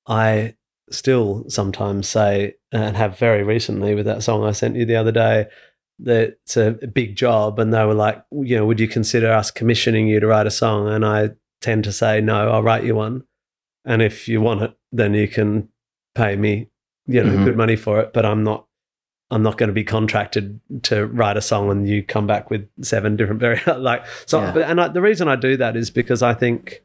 [0.08, 0.56] I
[0.92, 5.12] still sometimes say and have very recently with that song I sent you the other
[5.12, 5.46] day
[6.00, 9.52] that it's a big job and they were like you know would you consider us
[9.52, 11.30] commissioning you to write a song and i
[11.62, 13.22] tend to say no i'll write you one
[13.84, 15.68] and if you want it then you can
[16.16, 16.70] pay me
[17.06, 17.44] you know Mhm.
[17.44, 18.66] good money for it but i'm not
[19.32, 22.68] i'm not going to be contracted to write a song and you come back with
[22.82, 24.70] seven different very like so Yeah.
[24.70, 26.82] and I, the reason i do that is because i think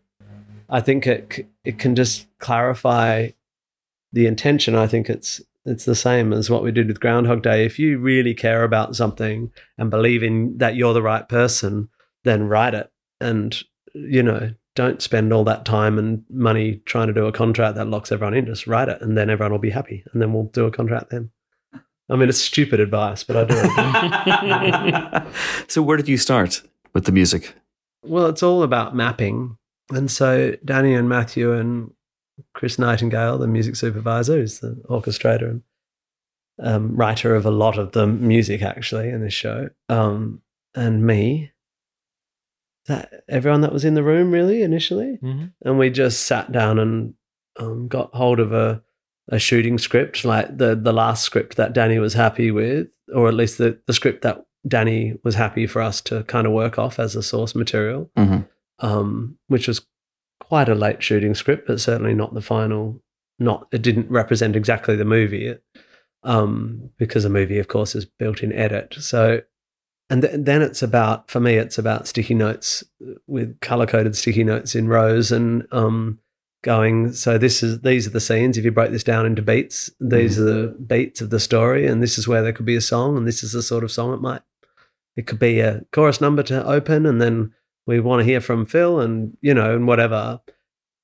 [0.69, 3.31] i think it it can just clarify
[4.13, 7.65] the intention i think it's it's the same as what we did with Groundhog Day.
[7.65, 11.89] If you really care about something and believe in that you're the right person,
[12.23, 12.93] then write it.
[13.19, 13.59] And,
[13.95, 17.89] you know, don't spend all that time and money trying to do a contract that
[17.89, 18.45] locks everyone in.
[18.45, 20.05] Just write it and then everyone will be happy.
[20.13, 21.31] And then we'll do a contract then.
[22.11, 25.31] I mean, it's stupid advice, but I do
[25.69, 26.63] so, where did you start
[26.93, 27.55] with the music?
[28.07, 29.57] well, it's all about mapping.
[29.91, 31.93] And so Danny and Matthew and
[32.53, 35.63] Chris Nightingale, the music supervisor, who's the orchestrator and
[36.61, 40.43] um, writer of a lot of the music actually in this show, um,
[40.75, 41.51] and me.
[42.87, 45.19] That everyone that was in the room really initially,
[45.65, 47.15] and we just sat down and
[47.59, 48.83] um, got hold of a
[49.29, 53.35] a shooting script, like the the last script that Danny was happy with, or at
[53.35, 56.99] least the the script that Danny was happy for us to kind of work off
[56.99, 58.47] as a source material, Mhm.
[58.81, 59.87] um, which was
[60.41, 63.03] quite a late shooting script, but certainly not the final.
[63.39, 65.63] Not it didn't represent exactly the movie, it,
[66.23, 68.95] um, because a movie, of course, is built in edit.
[69.01, 69.41] So,
[70.09, 72.85] and th- then it's about for me, it's about sticky notes
[73.27, 76.21] with color coded sticky notes in rows and um,
[76.65, 77.13] going.
[77.13, 78.59] So this is these are the scenes.
[78.59, 80.41] If you break this down into beats, these mm.
[80.41, 83.17] are the beats of the story, and this is where there could be a song,
[83.17, 84.43] and this is the sort of song it might.
[85.17, 87.55] It could be a chorus number to open, and then
[87.87, 90.41] we want to hear from Phil, and you know, and whatever.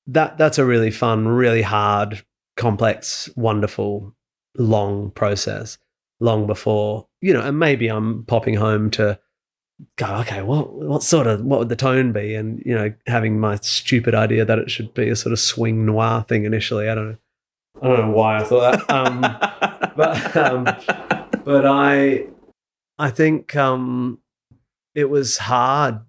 [0.07, 2.25] That that's a really fun, really hard,
[2.57, 4.13] complex, wonderful,
[4.57, 5.77] long process.
[6.19, 9.19] Long before you know, and maybe I'm popping home to
[9.97, 12.35] go, okay, what what sort of what would the tone be?
[12.35, 15.85] And you know, having my stupid idea that it should be a sort of swing
[15.85, 16.89] noir thing initially.
[16.89, 17.17] I don't know.
[17.81, 18.89] I don't know why I thought that.
[18.89, 19.21] Um,
[19.95, 20.63] but um,
[21.43, 22.27] but I
[22.99, 24.19] I think um,
[24.95, 25.99] it was hard.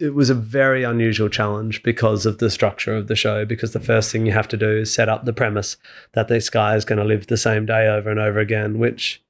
[0.00, 3.44] It was a very unusual challenge because of the structure of the show.
[3.44, 5.76] Because the first thing you have to do is set up the premise
[6.12, 9.22] that this guy is going to live the same day over and over again, which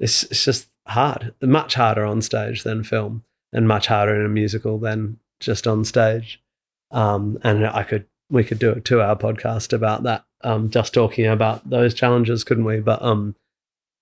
[0.00, 4.28] is it's just hard, much harder on stage than film, and much harder in a
[4.28, 6.42] musical than just on stage.
[6.90, 10.94] Um, and I could we could do a two hour podcast about that, um, just
[10.94, 12.80] talking about those challenges, couldn't we?
[12.80, 13.34] But um,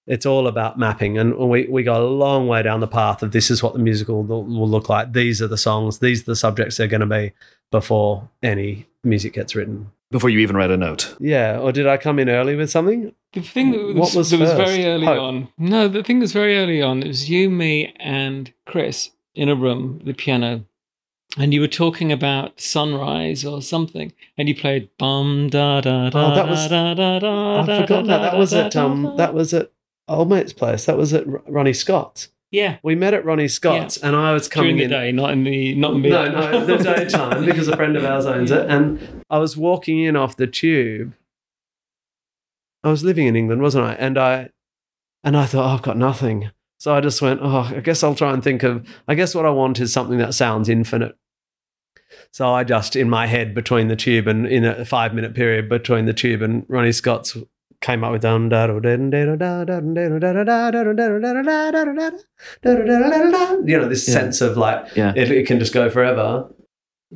[0.06, 3.32] it's all about mapping, and we we got a long way down the path of
[3.32, 5.12] this is what the musical will, will look like.
[5.12, 5.98] These are the songs.
[5.98, 7.32] These are the subjects they're going to be
[7.70, 9.90] before any music gets written.
[10.10, 11.16] Before you even read a note.
[11.18, 13.12] Yeah, or did I come in early with something?
[13.32, 15.20] The thing that was, What was that was very early Hope.
[15.20, 15.48] on.
[15.58, 17.02] No, the thing that was very early on.
[17.02, 20.64] It was you, me, and Chris in a room, the piano,
[21.36, 26.32] and you were talking about sunrise or something, and you played bum da da da.
[26.32, 28.30] Oh, that was- da, da, da, I forgot da, that.
[28.30, 29.16] That was da, at da, um, da.
[29.16, 29.72] that was at
[30.08, 30.84] old mate's place.
[30.84, 32.28] That was at R- Ronnie Scott's.
[32.56, 32.78] Yeah.
[32.82, 35.02] We met at Ronnie Scott's, and I was coming During the in.
[35.02, 38.24] day, not in the not in No, no, the daytime because a friend of ours
[38.24, 38.66] owns it.
[38.66, 41.12] And I was walking in off the tube.
[42.82, 43.92] I was living in England, wasn't I?
[43.94, 44.48] And I
[45.22, 46.50] and I thought, oh, I've got nothing.
[46.78, 49.44] So I just went, oh, I guess I'll try and think of I guess what
[49.44, 51.14] I want is something that sounds infinite.
[52.32, 55.68] So I just in my head between the tube and in a five minute period
[55.68, 57.36] between the tube and Ronnie Scott's
[57.80, 60.70] came up with dun da da da da da da da
[63.64, 64.14] you know this yeah.
[64.14, 65.12] sense of like yeah.
[65.16, 66.48] it, it can just go forever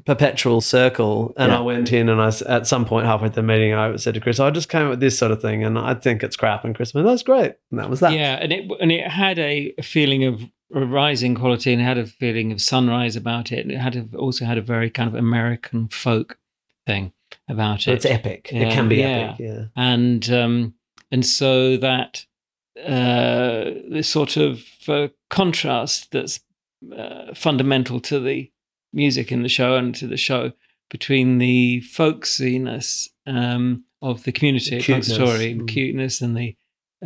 [0.06, 1.58] perpetual circle and yeah.
[1.58, 4.20] i went in and i at some point halfway through the meeting i said to
[4.20, 6.64] chris i just came up with this sort of thing and i think it's crap
[6.64, 9.38] and chris went that's great and that was that yeah and it and it had
[9.38, 10.42] a feeling of
[10.72, 13.96] a rising quality and it had a feeling of sunrise about it and it had
[13.96, 16.38] a, also had a very kind of american folk
[16.86, 17.12] thing
[17.48, 17.92] about it.
[17.92, 19.06] it's epic Yeah, it can be yeah.
[19.06, 20.74] epic yeah and um,
[21.10, 22.24] and so that
[22.78, 26.40] uh, this sort of uh, contrast that's
[26.96, 28.50] uh, fundamental to the
[28.92, 30.52] music in the show and to the show
[30.88, 35.68] between the folksiness um, of the community, The cuteness, story, mm.
[35.68, 36.56] cuteness, and the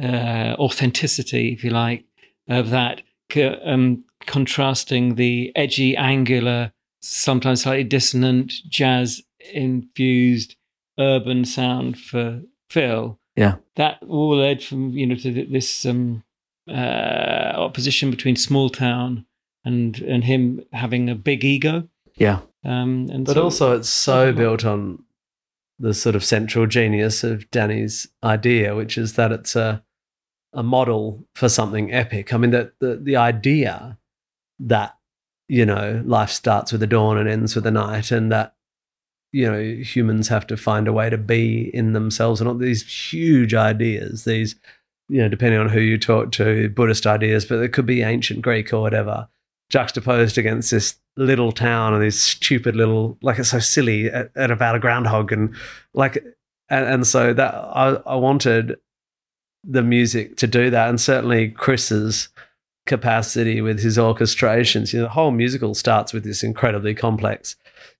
[0.01, 2.05] uh, authenticity, if you like,
[2.49, 3.03] of that,
[3.65, 10.57] um, contrasting the edgy, angular, sometimes slightly dissonant, jazz infused
[10.99, 13.19] urban sound for Phil.
[13.37, 13.57] Yeah.
[13.77, 16.23] That all led from, you know, to this um,
[16.69, 19.27] uh, opposition between small town
[19.65, 21.89] and and him having a big ego.
[22.17, 22.41] Yeah.
[22.65, 25.05] Um, and but so- also it's so built on
[25.79, 29.83] the sort of central genius of danny's idea which is that it's a
[30.53, 33.99] a model for something epic i mean that the, the idea
[34.61, 34.97] that
[35.49, 38.55] you know life starts with the dawn and ends with the night and that
[39.35, 42.87] you know humans have to find a way to be in themselves and all these
[43.13, 44.55] huge ideas these
[45.09, 48.43] you know depending on who you talk to buddhist ideas but it could be ancient
[48.43, 49.29] greek or whatever
[49.71, 54.77] juxtaposed against this little town and these stupid little like it's so silly at, about
[54.77, 55.53] a groundhog and
[55.95, 56.17] like
[56.69, 58.77] and, and so that I, I wanted
[59.65, 60.89] the music to do that.
[60.89, 62.29] And certainly chris's
[62.87, 67.57] capacity with his orchestrations you know the whole musical starts with this incredibly complex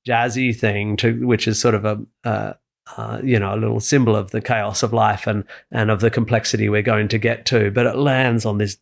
[0.07, 2.53] jazzy thing to which is sort of a uh,
[2.97, 6.11] uh, you know a little symbol of the chaos of life and and of the
[6.11, 7.71] complexity we're going to get to.
[7.71, 8.77] But it lands on this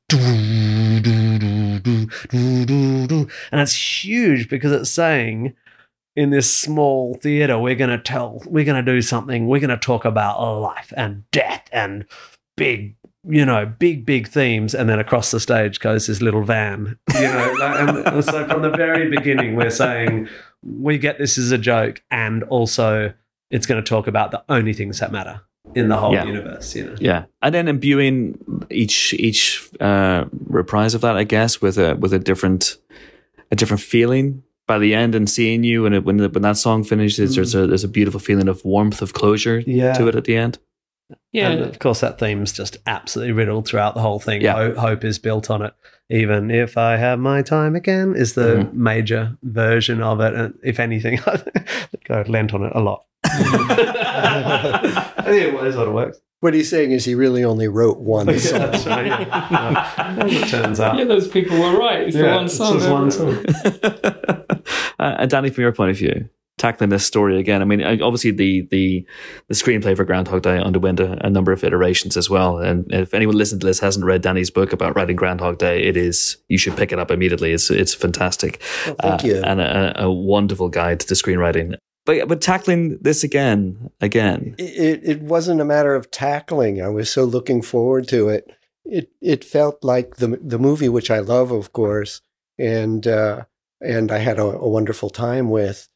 [3.52, 5.54] and it's huge because it's saying
[6.14, 9.46] in this small theater we're going to tell we're going to do something.
[9.46, 12.04] We're going to talk about life and death and
[12.56, 14.74] big you know big big themes.
[14.74, 17.56] And then across the stage goes this little van you know
[18.04, 20.28] and so from the very beginning we're saying
[20.62, 23.12] we get this as a joke and also
[23.50, 25.40] it's going to talk about the only things that matter
[25.74, 26.24] in the whole Yeah.
[26.24, 28.38] universe you know Yeah, and then imbuing
[28.70, 32.76] each each uh, reprise of that, I guess, with a with a different
[33.50, 36.56] a different feeling by the end, and seeing you when it, when the, when that
[36.56, 39.92] song finishes, there's a there's a beautiful feeling of warmth of closure Yeah.
[39.94, 40.58] to it at the end.
[41.32, 44.40] yeah, And of course, that theme's just absolutely riddled throughout the whole thing.
[44.42, 44.54] Yeah.
[44.54, 45.74] Ho- Hope is built on it.
[46.10, 48.74] Even if I have my time again, is the Mhm.
[48.74, 50.34] major version of it.
[50.34, 51.20] And if anything,
[52.10, 53.04] I've lent on it a lot.
[53.24, 56.18] I think it sort of works.
[56.40, 58.58] What he's saying is he really only wrote one Yeah, song.
[58.58, 59.06] that's right.
[59.06, 60.16] Yeah.
[60.18, 60.98] As it turns out.
[60.98, 62.02] Yeah, those people were right.
[62.02, 62.78] It's the Yeah, one it's song.
[62.78, 63.44] just one song.
[64.98, 67.62] uh, and Danny, from your point of view, tackling this story again.
[67.62, 69.06] I mean, obviously the the
[69.48, 72.58] the screenplay for Groundhog Day underwent a, a number of iterations as well.
[72.58, 75.96] And if anyone listening to this hasn't read Danny's book about writing Groundhog Day, it
[75.96, 77.52] is you should pick it up immediately.
[77.52, 78.62] It's it's fantastic.
[78.62, 79.42] Thank Uh, you.
[79.42, 81.74] and a, a wonderful guide to screenwriting.
[82.04, 86.82] But but tackling this again, again, it, it wasn't a matter of tackling.
[86.82, 88.50] I was so looking forward to it.
[88.84, 92.20] It it felt like the the movie, which I love, of course,
[92.58, 93.44] and uh,
[93.80, 95.88] and I had a, a wonderful time with.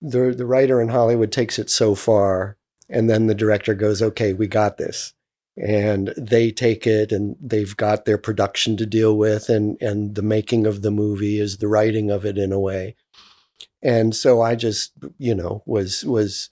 [0.00, 2.56] The the writer in Hollywood takes it so far,
[2.88, 5.12] and then the director goes, "Okay, we got this,"
[5.56, 10.22] and they take it, and they've got their production to deal with, and and the
[10.22, 12.96] making of the movie is the writing of it in a way.
[13.82, 16.50] And so I just, you know, was was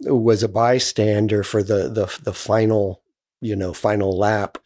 [0.00, 3.02] was a bystander for the the the final
[3.40, 4.58] you know final lap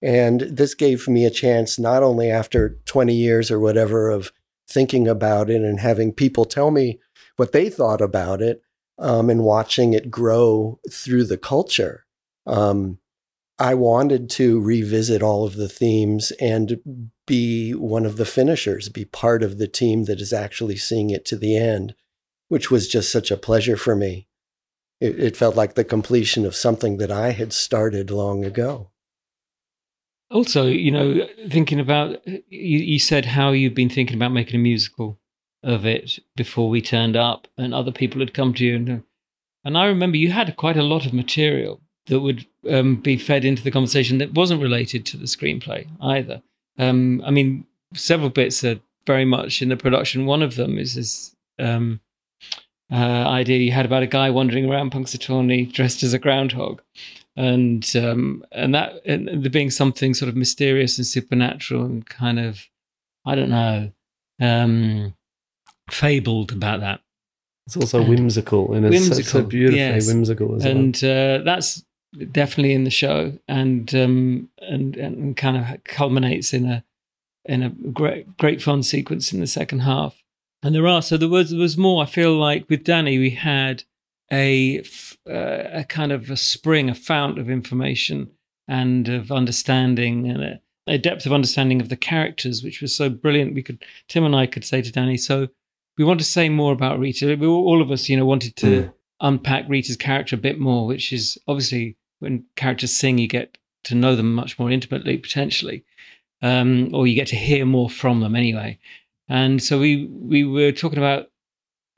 [0.00, 4.32] and this gave me a chance not only after 20 years or whatever of
[4.68, 7.00] thinking about it and having people tell me
[7.38, 8.62] what they thought about it
[8.98, 12.04] um, and watching it grow through the culture.
[12.46, 12.98] Um,
[13.60, 19.04] i wanted to revisit all of the themes and be one of the finishers be
[19.04, 21.94] part of the team that is actually seeing it to the end
[22.48, 24.26] which was just such a pleasure for me.
[25.00, 28.90] It, it felt like the completion of something that I had started long ago.
[30.30, 34.62] Also, you know, thinking about you, you said how you've been thinking about making a
[34.62, 35.18] musical
[35.62, 39.02] of it before we turned up, and other people had come to you, and
[39.64, 43.44] and I remember you had quite a lot of material that would um, be fed
[43.44, 46.42] into the conversation that wasn't related to the screenplay either.
[46.78, 50.26] Um, I mean, several bits are very much in the production.
[50.26, 52.00] One of them is this um,
[52.90, 56.80] uh, idea you had about a guy wandering around Punxsutawney dressed as a groundhog,
[57.36, 62.38] and um, and that and there being something sort of mysterious and supernatural and kind
[62.38, 62.66] of
[63.24, 63.92] I don't know
[64.40, 65.14] um,
[65.90, 67.00] fabled about that.
[67.66, 70.06] It's also whimsical and it's so, so Whimsical, beautifully yes.
[70.06, 70.76] whimsical as well.
[70.76, 71.84] and uh, that's
[72.32, 76.84] definitely in the show, and um, and and kind of culminates in a
[77.44, 80.22] in a great great fun sequence in the second half.
[80.62, 82.02] And there are so there was there was more.
[82.02, 83.84] I feel like with Danny we had
[84.32, 84.80] a
[85.28, 88.30] uh, a kind of a spring, a fount of information
[88.66, 93.08] and of understanding and a, a depth of understanding of the characters, which was so
[93.08, 93.54] brilliant.
[93.54, 95.48] We could Tim and I could say to Danny, so
[95.98, 97.36] we want to say more about Rita.
[97.38, 101.12] We, all of us, you know, wanted to unpack Rita's character a bit more, which
[101.12, 105.84] is obviously when characters sing, you get to know them much more intimately, potentially,
[106.40, 108.78] um, or you get to hear more from them anyway.
[109.28, 111.26] And so we we were talking about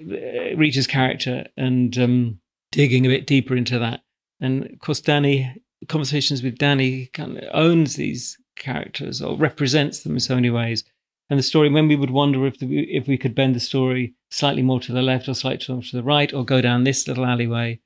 [0.00, 2.40] uh, Rita's character and um,
[2.72, 4.02] digging a bit deeper into that.
[4.40, 5.54] And of course, Danny
[5.88, 10.84] conversations with Danny kind of owns these characters or represents them in so many ways.
[11.30, 14.14] And the story, when we would wonder if the, if we could bend the story
[14.30, 17.06] slightly more to the left or slightly more to the right, or go down this
[17.06, 17.80] little alleyway.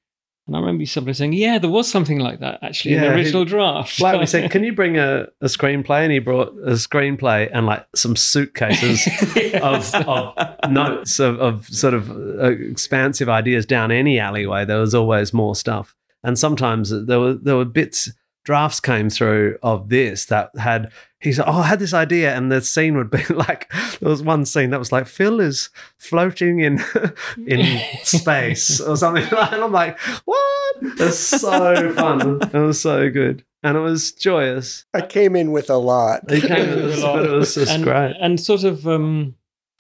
[0.47, 3.09] And I remember you somebody saying, "Yeah, there was something like that actually in Yeah,
[3.09, 6.03] the he- original draft." like we said, can you bring a, a screenplay?
[6.03, 9.07] And he brought a screenplay and like some suitcases
[9.63, 14.65] of, of notes of, of sort of uh, expansive ideas down any alleyway.
[14.67, 18.11] There was always more stuff, and sometimes there were there were bits
[18.45, 22.53] drafts came through of this that had he said, "Oh, I had this idea," and
[22.53, 26.61] the scene would be like there was one scene that was like Phil is floating
[26.61, 26.83] in
[27.47, 30.41] in space or something, and I'm like, "What?"
[30.83, 32.41] It's so fun.
[32.43, 34.85] It was so good, and it was joyous.
[34.93, 36.31] I came in with a lot.
[36.31, 37.17] He came in With with a lot.
[37.17, 38.17] but it was just and, great.
[38.21, 39.35] and sort of um,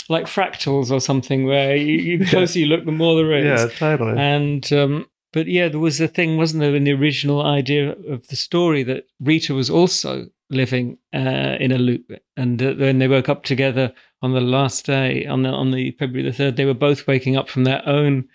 [0.09, 3.45] like fractals or something, where you, you the closer you look, the more there is.
[3.45, 4.19] Yeah, totally.
[4.19, 8.29] And um, but yeah, there was a thing, wasn't there, in the original idea of
[8.29, 13.09] the story that Rita was also living uh, in a loop, and uh, when they
[13.09, 13.93] woke up together
[14.23, 17.37] on the last day, on the on the February the third, they were both waking
[17.37, 18.29] up from their own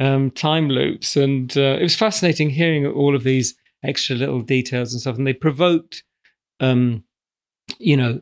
[0.00, 4.92] um, time loops, and uh, it was fascinating hearing all of these extra little details
[4.92, 6.02] and stuff, and they provoked,
[6.58, 7.04] um,
[7.78, 8.20] you know,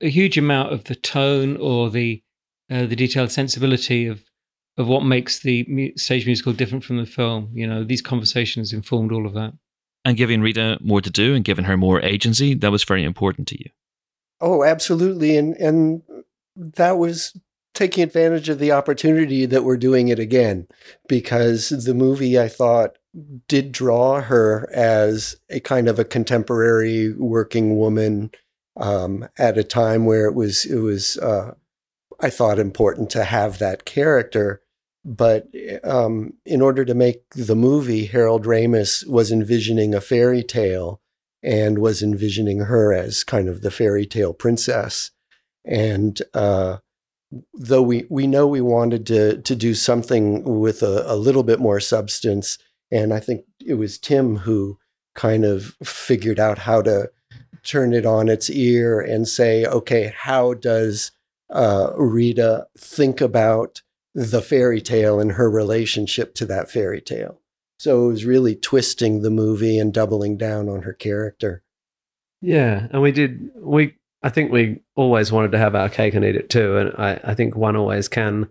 [0.00, 2.22] a huge amount of the tone or the
[2.70, 4.24] uh, the detailed sensibility of
[4.78, 7.50] of what makes the stage musical different from the film.
[7.54, 9.54] You know, these conversations informed all of that.
[10.04, 13.48] And giving Rita more to do and giving her more agency, that was very important
[13.48, 13.70] to you.
[14.40, 15.36] Oh, absolutely.
[15.36, 16.02] And and
[16.54, 17.36] that was
[17.74, 20.66] taking advantage of the opportunity that we're doing it again
[21.08, 22.96] because the movie I thought
[23.48, 28.30] did draw her as a kind of a contemporary working woman
[28.76, 31.54] um, at a time where it was it was uh,
[32.20, 34.62] I thought important to have that character,
[35.06, 35.46] but
[35.84, 41.00] um, in order to make the movie, Harold Ramis was envisioning a fairy tale
[41.44, 45.12] and was envisioning her as kind of the fairy tale princess.
[45.64, 46.78] And uh,
[47.54, 51.60] though we, we know we wanted to, to do something with a, a little bit
[51.60, 52.58] more substance,
[52.90, 54.76] and I think it was Tim who
[55.14, 57.12] kind of figured out how to
[57.62, 61.12] turn it on its ear and say, okay, how does
[61.48, 63.82] uh, Rita think about
[64.16, 67.40] the fairy tale and her relationship to that fairy tale?
[67.78, 71.62] So it was really twisting the movie and doubling down on her character.
[72.40, 73.50] Yeah, and we did.
[73.56, 76.94] We I think we always wanted to have our cake and eat it too, and
[76.96, 78.48] I, I think one always can.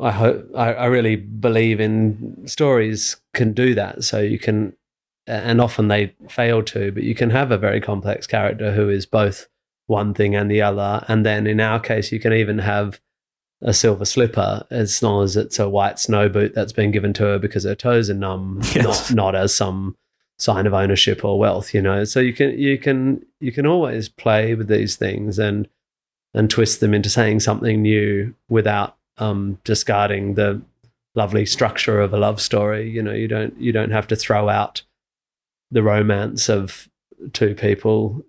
[0.00, 4.04] I hope I, I really believe in stories can do that.
[4.04, 4.74] So you can,
[5.26, 9.06] and often they fail to, but you can have a very complex character who is
[9.06, 9.48] both
[9.86, 11.04] one thing and the other.
[11.08, 13.00] And then in our case, you can even have
[13.60, 17.24] a silver slipper as long as it's a white snow boot that's been given to
[17.24, 19.10] her because her toes are numb, Yes.
[19.10, 19.96] not not as some
[20.38, 22.04] sign of ownership or wealth, you know.
[22.04, 25.68] So you can you can you can always play with these things and
[26.34, 30.60] and twist them into saying something new without um, discarding the
[31.14, 32.88] lovely structure of a love story.
[32.88, 34.82] You know, you don't you don't have to throw out
[35.70, 36.88] the romance of
[37.32, 38.22] two people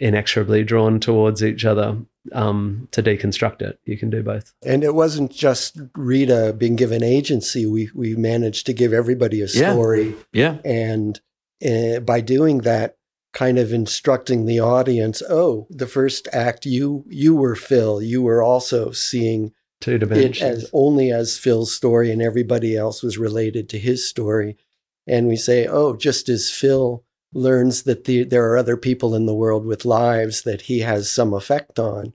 [0.00, 1.96] inexorably drawn towards each other
[2.32, 3.78] um, to deconstruct it.
[3.84, 4.52] You can do both.
[4.64, 7.66] And it wasn't just Rita being given agency.
[7.66, 10.58] We we managed to give everybody a story, Yeah.
[10.64, 10.70] yeah.
[10.70, 11.20] and
[11.64, 12.96] uh, by doing that,
[13.32, 15.22] kind of instructing the audience.
[15.28, 18.02] Oh, the first act, you you were Phil.
[18.02, 20.64] You were also seeing Two it dimensions.
[20.64, 24.56] as only as Phil's story, and everybody else was related to his story.
[25.08, 27.02] And we say, oh, just as Phil
[27.32, 31.10] learns that the, there are other people in the world with lives that he has
[31.10, 32.12] some effect on,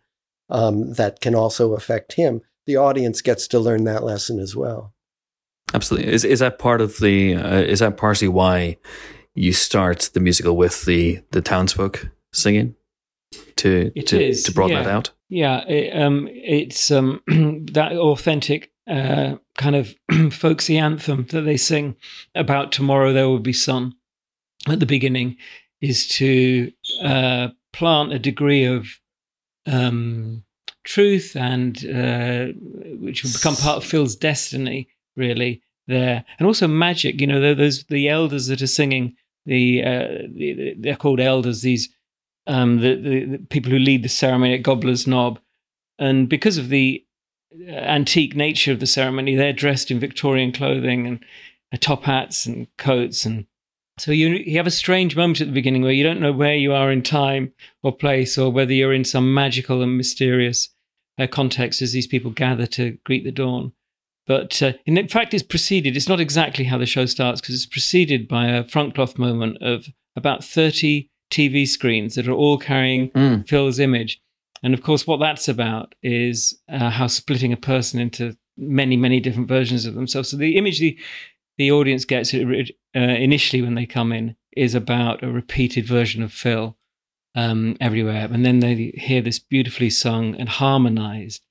[0.50, 2.42] um, that can also affect him.
[2.66, 4.94] The audience gets to learn that lesson as well.
[5.74, 6.12] Absolutely.
[6.12, 7.36] Is is that part of the?
[7.36, 8.78] Uh, is that partially why
[9.36, 12.76] you start the musical with the the townsfolk singing
[13.58, 14.84] to It to, is, to broaden yeah.
[14.84, 15.12] that out?
[15.30, 19.94] Yeah, it, um, it's um, that authentic uh, kind of
[20.34, 21.98] folksy anthem that they sing
[22.34, 23.94] about tomorrow there will be sun
[24.68, 25.38] at the beginning
[25.82, 26.72] is to
[27.04, 28.88] uh, plant a degree of
[29.66, 30.44] um,
[30.84, 32.48] truth and uh,
[33.00, 37.22] which will become part of Phil's destiny, really there, and also magic.
[37.22, 39.16] You know, there's the elders that are singing.
[39.46, 41.62] The, uh, the they're called elders.
[41.62, 41.90] These
[42.48, 45.40] um, the, the, the people who lead the ceremony at Gobbler's Knob.
[46.00, 47.06] And because of the
[47.68, 51.20] uh, antique nature of the ceremony, they're dressed in Victorian clothing and
[51.74, 53.26] uh, top hats and coats.
[53.26, 53.46] And
[53.98, 56.56] so you, you have a strange moment at the beginning where you don't know where
[56.56, 60.70] you are in time or place or whether you're in some magical and mysterious
[61.18, 63.74] uh, context as these people gather to greet the dawn.
[64.28, 67.66] But uh, in fact, it's preceded, it's not exactly how the show starts because it's
[67.66, 73.10] preceded by a front cloth moment of about 30 TV screens that are all carrying
[73.12, 73.48] Mm.
[73.48, 74.20] Phil's image.
[74.64, 79.20] And of course, what that's about is uh, how splitting a person into many, many
[79.20, 80.30] different versions of themselves.
[80.30, 80.98] So the image the,
[81.58, 82.40] the audience gets uh,
[82.94, 86.78] initially when they come in is about a repeated version of Phil
[87.36, 88.28] um, everywhere.
[88.32, 91.46] And then they hear this beautifully sung and harmonized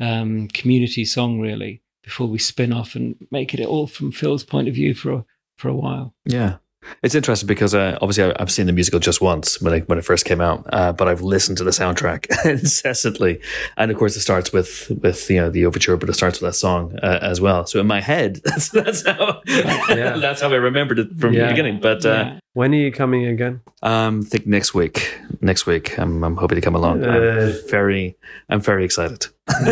[0.00, 4.68] um, community song, really, before we spin off and make it all from Phil's point
[4.68, 5.24] of view for a,
[5.56, 6.14] for a while.
[6.24, 6.56] Yeah.
[7.02, 9.98] It's interesting because uh, obviously I- I've seen the musical just once when it, when
[9.98, 13.40] it first came out, uh, but I've listened to the soundtrack incessantly,
[13.76, 16.48] and of course it starts with with you know the overture, but it starts with
[16.50, 17.66] that song uh, as well.
[17.66, 20.16] So in my head, that's that's how Yeah.
[20.20, 21.80] that's how I remembered it from the beginning.
[21.80, 22.38] But uh, Yeah.
[22.54, 23.60] when are you coming again?
[23.82, 27.04] um, I think next week, next week, I'm, I'm hoping to come along.
[27.04, 27.08] Uh.
[27.10, 28.16] I'm very,
[28.48, 29.26] I'm very excited.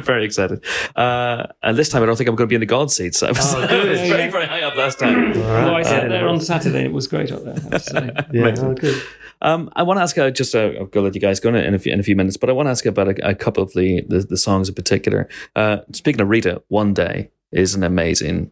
[0.00, 0.64] very excited.
[0.96, 3.22] Uh, and this time I don't think I'm going to be in the God seats.
[3.22, 3.88] I was, Oh, I good.
[4.00, 5.28] was very, very high up last time.
[5.28, 7.54] Although I sat Uh, there on Saturday, it was great up there.
[7.54, 8.10] I have to say.
[8.32, 9.02] Yeah, oh, good.
[9.42, 11.54] Um, I want to ask uh, just uh, I'll go let you guys go in
[11.56, 13.28] a, in a, few, in a few minutes, but I want to ask about a,
[13.30, 15.28] a couple of the, the the songs in particular.
[15.56, 18.50] Uh, speaking of Rita, "One Day" is an amazing,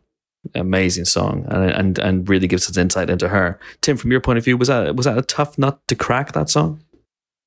[0.54, 3.60] amazing song, and and and really gives us insight into her.
[3.82, 6.32] Tim, from your point of view, was that was that a tough nut to crack?
[6.32, 6.82] That song?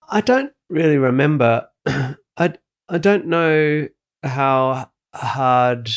[0.08, 1.68] I don't really remember.
[1.88, 2.54] I
[2.92, 3.88] I don't know
[4.22, 5.90] how hard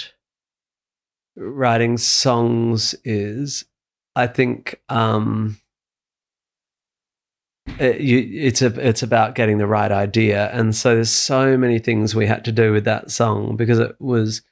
[1.36, 3.64] writing songs is.
[4.14, 5.59] I think um,
[7.80, 11.80] it, you, it's a it's about getting the right idea, and so there's so many
[11.80, 14.42] things we had to do with that song because it was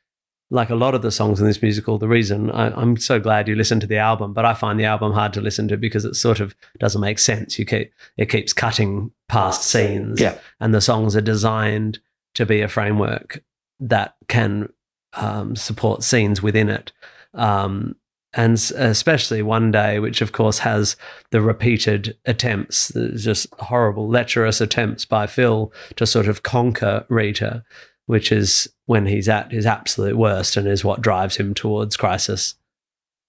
[0.50, 1.96] like a lot of the songs in this musical.
[1.96, 4.84] The reason I, I'm so glad you listened to the album, but I find the
[4.84, 7.56] album hard to listen to because it sort of doesn't make sense.
[7.56, 10.38] You keep it keeps cutting past scenes, Yeah.
[10.58, 12.00] and the songs are designed
[12.34, 13.42] to be a framework
[13.80, 14.72] that can
[15.14, 16.92] um, support scenes within it.
[17.34, 17.96] Um,
[18.34, 20.96] and especially one day, which of course has
[21.30, 27.62] the repeated attempts, just horrible, lecherous attempts by Phil to sort of conquer Rita,
[28.06, 32.54] which is when he's at his absolute worst and is what drives him towards crisis.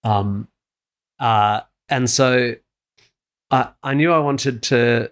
[0.05, 0.47] Um,
[1.19, 2.55] uh, and so
[3.51, 5.11] I, I knew I wanted to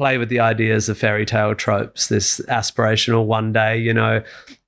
[0.00, 4.22] play with the ideas of fairy tale tropes, this aspirational one day, you know.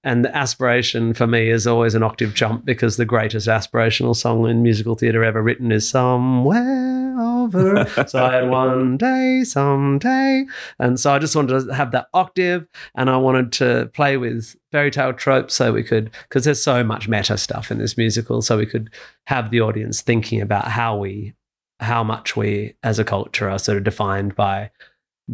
[0.05, 4.47] And the aspiration for me is always an octave jump because the greatest aspirational song
[4.47, 7.87] in musical theatre ever written is Somewhere Over.
[8.07, 10.45] so I had one day, someday.
[10.79, 14.55] And so I just wanted to have that octave and I wanted to play with
[14.71, 18.43] fairy tale tropes so we could, because there's so much meta stuff in this musical,
[18.43, 18.91] so we could
[19.29, 21.33] have the audience thinking about how we
[21.81, 24.71] how much we as a culture are sort of defined by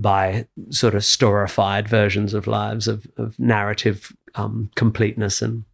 [0.01, 5.65] by sort of storified versions of lives of, of narrative um, completeness and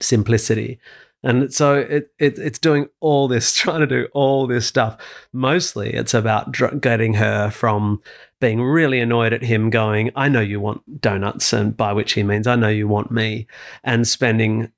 [0.00, 0.78] simplicity.
[1.22, 4.96] And so it, it, it's doing all this, trying to do all this stuff.
[5.32, 8.02] Mostly it's about dr- getting her from
[8.40, 12.22] being really annoyed at him going, I know you want donuts, and by which he
[12.22, 13.46] means, I know you want me,
[13.82, 14.72] and spending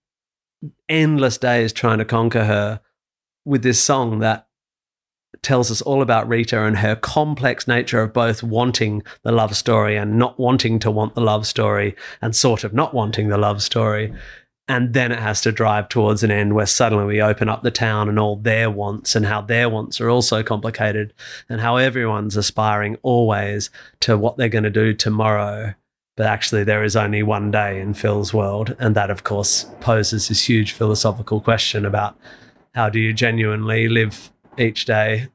[0.89, 2.81] endless days trying to conquer her
[3.45, 4.48] with this song that
[5.43, 9.97] tells us all about Rita and her complex nature of both wanting the love story
[9.97, 13.63] and not wanting to want the love story and sort of not wanting the love
[13.63, 14.13] story.
[14.71, 17.71] And then it has to drive towards an end where suddenly we open up the
[17.71, 21.15] town and all their wants and how their wants are also complicated
[21.49, 23.71] and how everyone's aspiring always
[24.01, 25.75] to what they're going to do tomorrow.
[26.17, 28.77] But actually, there is only one day in Phil's world.
[28.79, 32.19] And that, of course, poses this huge philosophical question about
[32.75, 35.29] how do you genuinely live each day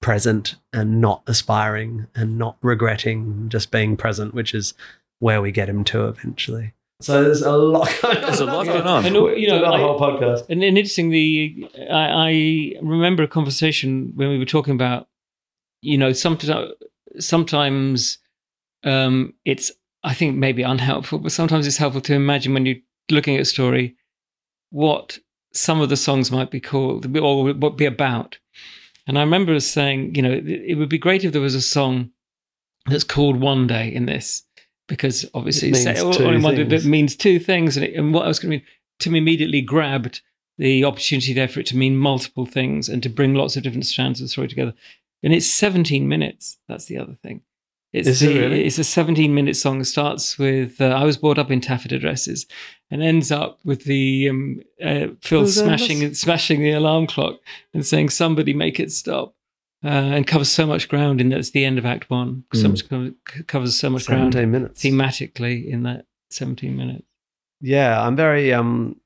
[0.00, 4.74] present and not aspiring and not regretting just being present, which is
[5.20, 6.72] where we get him to eventually.
[7.00, 8.22] So there's a lot going on.
[8.22, 9.06] There's a lot going on.
[9.06, 10.48] And, you know, a I- whole podcast.
[10.48, 15.08] And, and interestingly, I, I remember a conversation when we were talking about,
[15.80, 16.72] you know, sometimes
[17.18, 18.18] sometimes
[18.84, 19.70] um, it's
[20.04, 22.76] I think maybe unhelpful, but sometimes it's helpful to imagine when you're
[23.10, 23.96] looking at a story
[24.70, 25.18] what
[25.54, 28.38] some of the songs might be called or what be about.
[29.06, 31.62] And I remember saying, you know, it, it would be great if there was a
[31.62, 32.10] song
[32.86, 34.44] that's called One Day in this,
[34.88, 36.86] because obviously It means set- two only one that things.
[36.86, 37.76] means two things.
[37.76, 38.66] And, it, and what I was going to mean,
[38.98, 40.20] Tim immediately grabbed
[40.58, 43.86] the opportunity there for it to mean multiple things and to bring lots of different
[43.86, 44.74] strands of the story together.
[45.22, 46.58] And it's 17 minutes.
[46.68, 47.42] That's the other thing.
[47.92, 48.64] It's, Is it the- really?
[48.64, 49.80] it's a 17 minute song.
[49.80, 52.46] It starts with uh, I was brought up in taffeta dresses
[52.90, 57.36] and ends up with the um, uh, Phil smashing smashing the alarm clock
[57.74, 59.34] and saying somebody make it stop.
[59.84, 62.44] Uh, and covers so much ground in that it's the end of Act One.
[62.54, 62.70] So Mm.
[62.92, 64.80] much covers so much ground 17 minutes.
[64.82, 67.02] thematically in that 17 minutes.
[67.60, 68.96] Yeah, I'm very um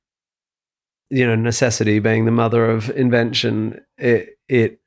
[1.08, 3.80] you know, necessity being the mother of invention.
[3.96, 4.80] It it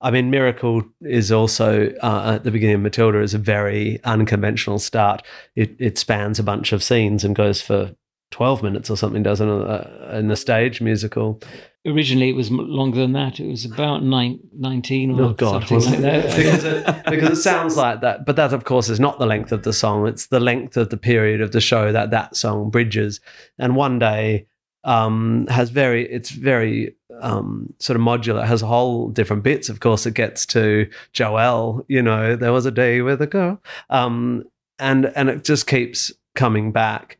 [0.00, 4.78] I mean Miracle is also uh, at the beginning of Matilda is a very unconventional
[4.78, 5.22] start.
[5.54, 7.94] It it spans a bunch of scenes and goes for
[8.32, 11.40] 12 minutes or something doesn't it uh, in the stage musical.
[11.86, 13.38] Originally, it was longer than that.
[13.38, 15.68] It was about nine, 19 or Oh God!
[15.68, 16.24] something like that.
[16.36, 19.52] because, it, because it sounds like that, but that, of course, is not the length
[19.52, 20.08] of the song.
[20.08, 23.20] It's the length of the period of the show that that song bridges.
[23.56, 24.48] And one day
[24.82, 28.42] um, has very, it's very um, sort of modular.
[28.42, 29.68] It has whole different bits.
[29.68, 31.84] Of course, it gets to Joelle.
[31.88, 33.60] You know, there was a day with a girl,
[33.90, 34.44] um,
[34.78, 37.18] and and it just keeps coming back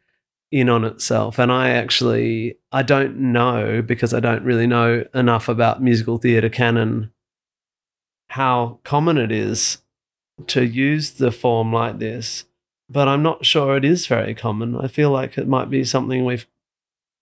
[0.53, 1.39] in on itself.
[1.39, 6.49] And I actually, I don't know because I don't really know enough about musical theatre
[6.49, 7.13] canon
[8.29, 9.79] how common it is
[10.47, 12.45] to use the form like this,
[12.89, 14.77] but I'm not sure it is very common.
[14.77, 16.47] I feel like it might be something we've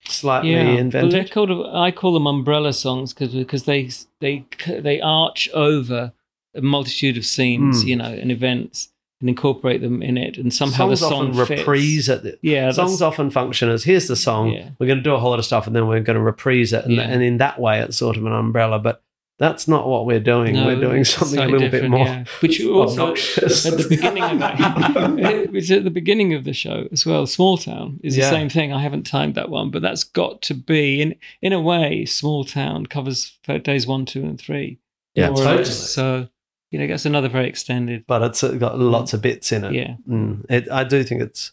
[0.06, 1.30] slightly yeah, well, they're invented.
[1.30, 3.90] called, I call them umbrella songs because because they
[4.20, 6.12] they they arch over
[6.54, 7.88] a multitude of scenes, Hmm.
[7.88, 8.88] you know, and events,
[9.20, 11.60] and incorporate them in it, and somehow songs the song often fits.
[11.60, 14.52] reprise at the Yeah, songs often function as here's the song.
[14.52, 14.70] Yeah.
[14.78, 16.72] We're going to do a whole lot of stuff, and then we're going to reprise
[16.72, 17.02] it, and, Yeah.
[17.02, 18.78] and in that way, it's sort of an umbrella.
[18.78, 19.02] But
[19.38, 20.54] that's not what we're doing.
[20.54, 22.24] No, we're doing something a little bit more yeah.
[22.40, 23.66] Which also obnoxious.
[23.66, 27.26] at the beginning of that, which at the beginning of the show as well.
[27.26, 28.24] Small Town is Yeah.
[28.30, 28.72] the same thing.
[28.72, 32.04] I haven't timed that one, but that's got to be in in a way.
[32.04, 34.78] Small Town covers days one, two, and three.
[35.14, 35.64] Yeah, totally.
[35.64, 36.28] So
[36.70, 38.04] you know, that's another very extended.
[38.06, 39.72] but it's got lots of bits in it.
[39.74, 39.94] Yeah.
[40.08, 40.44] Mm.
[40.50, 41.52] It, I do think it's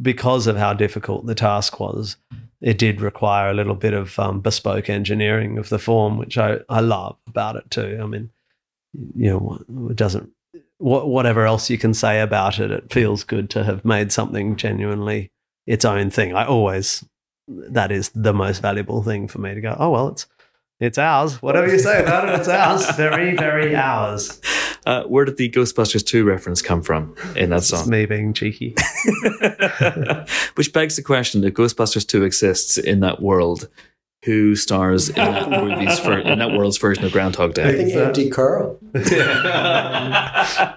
[0.00, 2.16] because of how difficult the task was.
[2.62, 6.60] It did require a little bit of um, bespoke engineering of the form, which I,
[6.68, 7.98] I love about it too.
[8.00, 8.30] I mean,
[9.16, 10.30] you know, it doesn't.
[10.78, 14.56] What, whatever else you can say about it, it feels good to have made something
[14.56, 15.30] genuinely
[15.66, 16.34] its own thing.
[16.34, 17.04] I always
[17.48, 19.76] that is the most valuable thing for me to go.
[19.78, 20.26] Oh well, it's
[20.82, 21.40] it's ours.
[21.40, 22.90] Whatever you say about it, it's ours.
[22.96, 24.40] Very very ours.
[24.84, 27.88] Uh, where did the Ghostbusters 2 reference come from in that It's song?
[27.88, 28.74] me being cheeky.
[30.56, 33.68] Which begs the question: If Ghostbusters 2 exists in that world,
[34.24, 37.68] who stars in that movie's fir- in that world's version of Groundhog Day.
[37.68, 38.78] I think Andy Karl.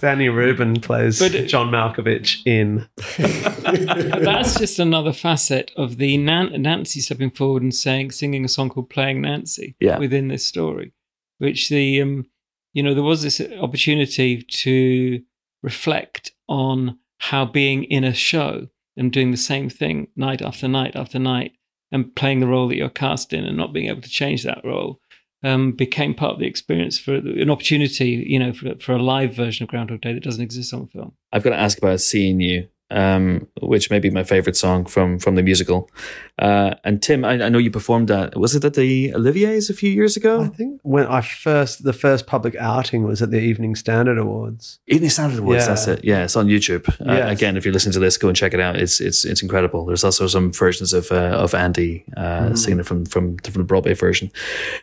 [0.00, 2.86] Danny Rubin plays But- John Malkovich in.
[4.24, 8.68] That's just another facet of the Nan- Nancy stepping forward and saying, singing a song
[8.68, 9.98] called "Playing Nancy" Yeah.
[9.98, 10.92] within this story,
[11.38, 12.26] which the um,
[12.72, 15.22] you know there was this opportunity to
[15.62, 20.94] reflect on how being in a show and doing the same thing night after night
[20.94, 21.52] after night
[21.92, 24.64] and playing the role that you're cast in and not being able to change that
[24.64, 25.00] role
[25.42, 29.34] um, became part of the experience for an opportunity, you know, for, for a live
[29.34, 31.12] version of Groundhog Day that doesn't exist on film.
[31.32, 35.18] I've got to ask about "Seeing You," um, which may be my favorite song from
[35.18, 35.90] from the musical.
[36.38, 38.36] Uh, and Tim, I, I know you performed that.
[38.38, 40.42] Was it at the Olivier's a few years ago?
[40.42, 44.78] I think when I first the first public outing was at the Evening Standard Awards.
[44.86, 45.62] Evening Standard Awards.
[45.64, 45.68] Yeah.
[45.68, 46.04] That's it.
[46.04, 46.88] Yeah, it's on YouTube.
[47.00, 48.76] Uh, again, if you're listening to this, go and check it out.
[48.76, 49.86] It's it's it's incredible.
[49.86, 52.58] There's also some versions of uh, of Andy uh, Mhm.
[52.58, 54.30] singing it from from from the Broadway version,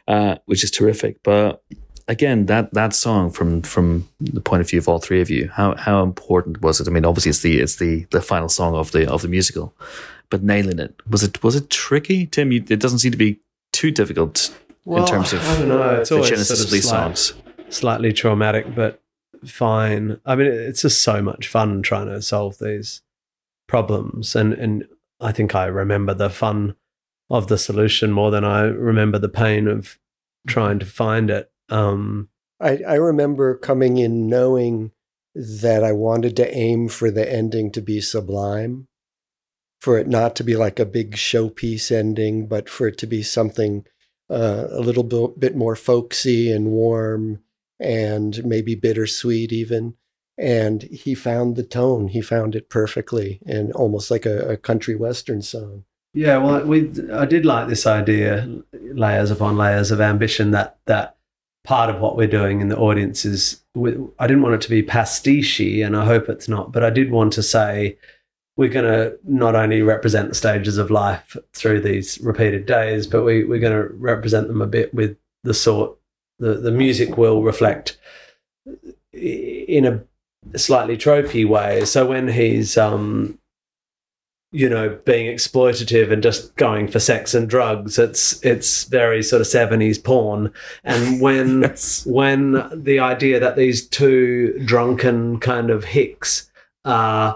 [0.07, 1.21] uh, which is terrific.
[1.23, 1.61] But
[2.07, 5.49] again, that that song from from the point of view of all three of you,
[5.49, 6.87] how how important was it?
[6.87, 9.73] I mean, obviously it's the it's the the final song of the of the musical,
[10.29, 12.51] but nailing it was it was it tricky, Tim?
[12.51, 13.39] You, it doesn't seem to be
[13.71, 15.99] too difficult in terms of I don't know.
[16.01, 17.33] It's the genesis sort of of these slight- songs.
[17.69, 19.01] slightly traumatic, but
[19.45, 20.19] fine.
[20.25, 23.01] I mean, it's just so much fun trying to solve these
[23.67, 24.87] problems, and and
[25.19, 26.75] I think I remember the fun
[27.29, 29.97] of the solution more than I remember the pain of
[30.47, 31.49] trying to find it.
[31.69, 34.91] Um, I, I remember coming in knowing
[35.35, 38.87] that I wanted to aim for the ending to be sublime,
[39.79, 43.23] for it not to be like a big showpiece ending, but for it to be
[43.23, 43.85] something
[44.29, 47.39] uh, a little bit, bit more folksy and warm
[47.79, 49.95] and maybe bittersweet even.
[50.37, 54.95] And he found the tone, he found it perfectly and almost like a, a country
[54.95, 55.85] western song.
[56.13, 60.51] Yeah, well, we I did like this idea, layers upon layers of ambition.
[60.51, 61.17] That that
[61.63, 64.83] part of what we're doing in the audience is, I didn't want it to be
[64.83, 66.71] pastiche, and I hope it's not.
[66.71, 67.97] But I did want to say
[68.55, 73.23] we're going to not only represent the stages of life through these repeated days, but
[73.23, 75.97] we, we're going to represent them a bit with the sort
[76.39, 77.97] the the music will reflect
[79.13, 79.85] in
[80.53, 81.85] a slightly tropey way.
[81.85, 83.39] So when he's um,
[84.53, 87.97] you know, being exploitative and just going for sex and drugs.
[87.99, 90.53] It's it's very sort of seventies porn.
[90.83, 91.73] And when
[92.05, 96.49] when the idea that these two drunken kind of hicks
[96.85, 97.33] uh,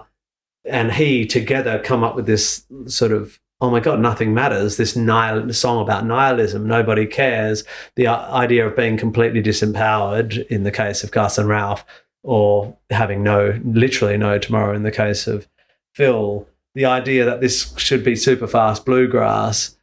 [0.64, 4.96] and he together come up with this sort of oh my god nothing matters this
[4.96, 7.64] nihil- song about nihilism nobody cares
[7.96, 11.86] the uh, idea of being completely disempowered in the case of Gus and Ralph
[12.24, 15.48] or having no literally no tomorrow in the case of
[15.96, 19.76] Phil the idea that this should be super fast bluegrass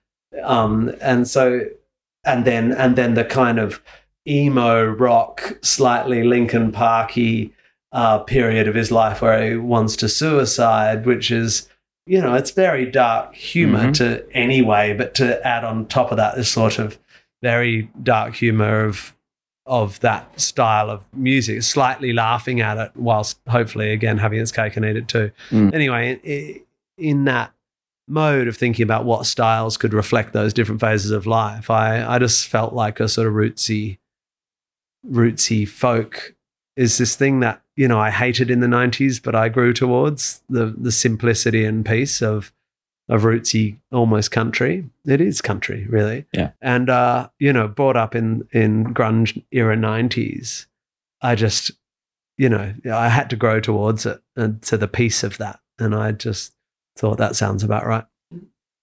[0.42, 1.60] um, and so
[2.24, 3.80] and then and then the kind of
[4.26, 7.52] emo rock slightly Linkin parky
[7.92, 11.68] uh, period of his life where he wants to suicide which is
[12.06, 13.94] you know it's very dark humor Mhm.
[13.94, 16.98] to anyway but to add on top of that this sort of
[17.42, 19.14] very dark humor of
[19.66, 24.76] of that style of music slightly laughing at it whilst hopefully again having its cake
[24.76, 25.72] and eat it too Mm.
[25.74, 26.60] anyway i
[26.96, 27.52] in that
[28.06, 32.18] mode of thinking about what styles could reflect those different phases of life i i
[32.18, 33.98] just felt like a sort of rootsy
[35.10, 36.34] rootsy folk
[36.76, 40.42] is this thing that you know I hated in the '90s, but I grew towards
[40.48, 42.52] the the simplicity and peace of
[43.08, 44.88] of rootsy almost country.
[45.04, 46.24] It is country, really.
[46.32, 46.52] Yeah.
[46.62, 50.66] And uh, you know, brought up in in grunge era '90s,
[51.22, 51.70] I just
[52.36, 55.94] you know I had to grow towards it and to the peace of that, and
[55.94, 56.52] I just
[56.96, 58.04] thought that sounds about right.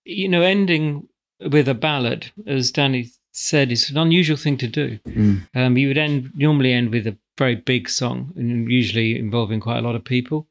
[0.05, 1.07] You know, ending
[1.39, 4.99] with a ballad, as Danny said, is an unusual thing to do.
[5.07, 5.47] Mm.
[5.55, 9.77] Um, you would end normally end with a very big song, and usually involving quite
[9.77, 10.47] a lot of people.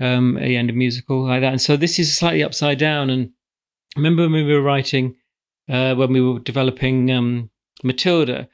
[0.00, 3.10] Um, a end a musical like that, and so this is slightly upside down.
[3.10, 3.32] And
[3.96, 5.16] I remember when we were writing,
[5.68, 7.50] uh, when we were developing um,
[7.82, 8.48] Matilda,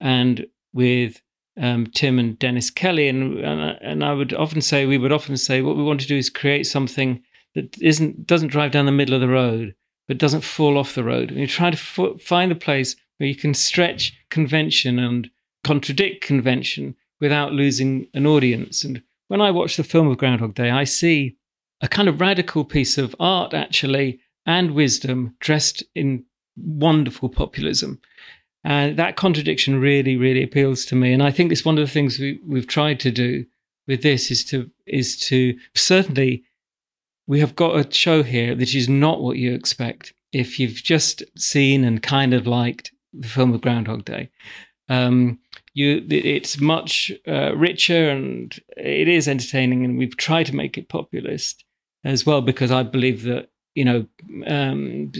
[0.00, 1.22] and with
[1.58, 5.36] um, Tim and Dennis Kelly, and, and and I would often say we would often
[5.36, 7.22] say what we want to do is create something
[7.54, 9.74] that isn't doesn't drive down the middle of the road,
[10.08, 11.30] but doesn't fall off the road.
[11.30, 15.30] And you try to f- find a place where you can stretch convention and
[15.64, 18.82] contradict convention without losing an audience.
[18.82, 21.36] And when I watch the film of Groundhog Day, I see
[21.80, 26.24] a kind of radical piece of art actually and wisdom dressed in
[26.56, 28.00] wonderful populism.
[28.64, 31.12] And that contradiction really, really appeals to me.
[31.12, 33.46] And I think it's one of the things we, we've tried to do
[33.86, 36.44] with this is to is to certainly
[37.30, 41.22] we have got a show here that is not what you expect if you've just
[41.38, 44.30] seen and kind of liked the film of Groundhog Day.
[44.88, 45.38] Um,
[45.72, 50.88] you, it's much uh, richer and it is entertaining, and we've tried to make it
[50.88, 51.64] populist
[52.02, 54.06] as well because I believe that you know
[54.48, 55.12] um,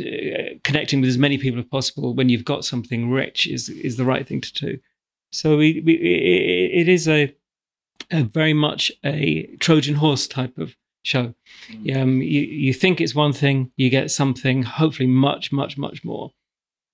[0.64, 4.04] connecting with as many people as possible when you've got something rich is is the
[4.04, 4.78] right thing to do.
[5.30, 7.32] So we, we it, is a,
[8.10, 11.34] a, very much a Trojan horse type of show.
[11.70, 12.02] Mm.
[12.02, 16.32] Um, you you think it's one thing, you get something hopefully much much much more.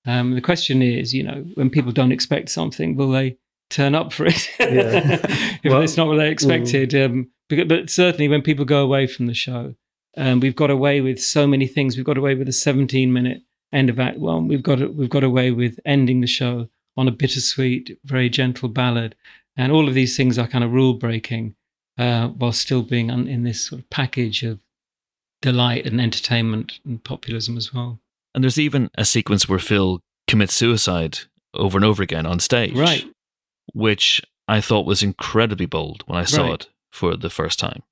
[0.06, 3.38] Um, the question is, you know, when people don't expect something, will they
[3.70, 4.48] turn up for it?
[4.60, 5.20] Yeah.
[5.62, 6.90] if well, it's not what they expected.
[6.90, 7.04] Mm.
[7.06, 9.74] Um, but, but certainly when people go away from the show,
[10.16, 11.96] um, we've got away with so many things.
[11.96, 13.42] We've got away with a 17 minute
[13.72, 14.48] end of Act One.
[14.48, 19.14] We've got we've got away with ending the show on a bittersweet, very gentle ballad,
[19.56, 21.54] and all of these things are kind of rule breaking,
[21.98, 24.60] uh, while still being un- in this sort of package of
[25.42, 28.00] delight and entertainment and populism as well.
[28.34, 31.20] And there's even a sequence where Phil commits suicide
[31.54, 33.04] over and over again on stage, right?
[33.72, 36.54] Which I thought was incredibly bold when I saw right.
[36.54, 37.82] it for the first time.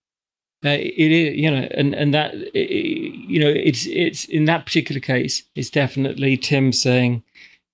[0.64, 5.00] Uh, it is, you know, and and that you know, it's it's in that particular
[5.00, 7.22] case, it's definitely Tim saying,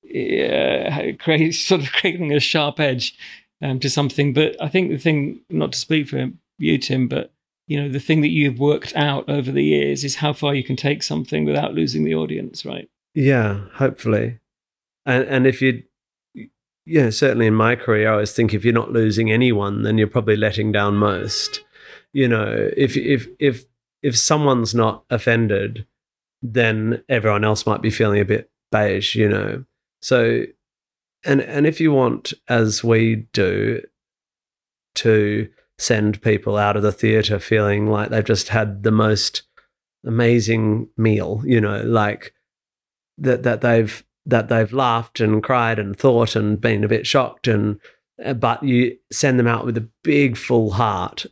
[0.05, 3.16] uh, create, sort of creating a sharp edge
[3.63, 4.33] um, to something.
[4.33, 7.33] But I think the thing, not to speak for you, Tim, but
[7.67, 10.65] you know, the thing that you've worked out over the years is how far you
[10.65, 12.89] can take something without losing the audience, right?
[13.15, 14.41] Yeah, hopefully.
[15.07, 15.85] And and if you
[16.87, 20.09] yeah, certainly in my career, I always think if you're not losing anyone, then you're
[20.09, 21.63] probably letting down most
[22.13, 23.65] you know, if if if
[24.03, 25.87] if someone's not offended,
[26.43, 29.65] then everyone else might be feeling a bit beige, you know.
[30.03, 30.45] So
[31.25, 33.83] and and if you want, as we do,
[34.97, 35.49] to
[35.79, 39.43] send people out of the theater feeling like they've just had the most
[40.05, 42.35] amazing meal, you know, like
[43.18, 47.49] that that they've that they've laughed and cried and thought and been a bit shocked
[47.49, 47.81] and
[48.25, 51.25] uh, but you send them out with a big full heart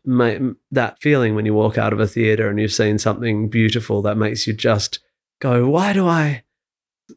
[0.71, 4.17] that feeling when you walk out of a theater and you've seen something beautiful that
[4.17, 5.01] makes you just
[5.41, 6.43] go why do i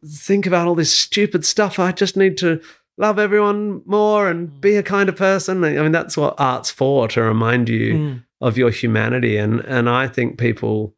[0.06, 2.62] think about all this stupid stuff i just need to
[2.98, 7.08] love everyone more and be a kind of person i mean that's what art's for
[7.08, 8.24] to remind you mm.
[8.42, 10.96] of your humanity and and i think people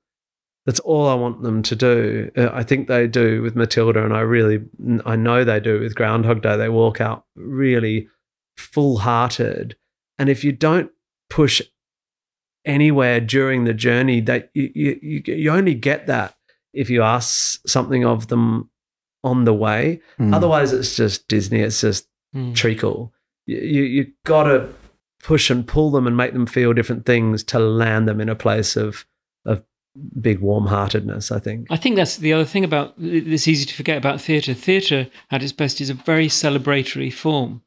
[0.65, 2.31] that's all I want them to do.
[2.37, 4.63] Uh, I think they do with Matilda, and I really,
[5.05, 6.55] I know they do with Groundhog Day.
[6.55, 8.07] They walk out really
[8.55, 9.75] full hearted.
[10.17, 10.91] And if you don't
[11.29, 11.61] push
[12.65, 14.71] anywhere during the journey, that you,
[15.01, 16.35] you, you only get that
[16.73, 18.69] if you ask something of them
[19.23, 20.01] on the way.
[20.19, 20.33] Mm.
[20.33, 21.61] Otherwise, it's just Disney.
[21.61, 22.55] It's just mm.
[22.55, 23.13] treacle.
[23.45, 24.69] You, you, you got to
[25.23, 28.35] push and pull them and make them feel different things to land them in a
[28.35, 29.05] place of
[29.45, 29.63] of
[30.19, 33.97] big warm-heartedness i think i think that's the other thing about it's easy to forget
[33.97, 37.61] about theatre theatre at its best is a very celebratory form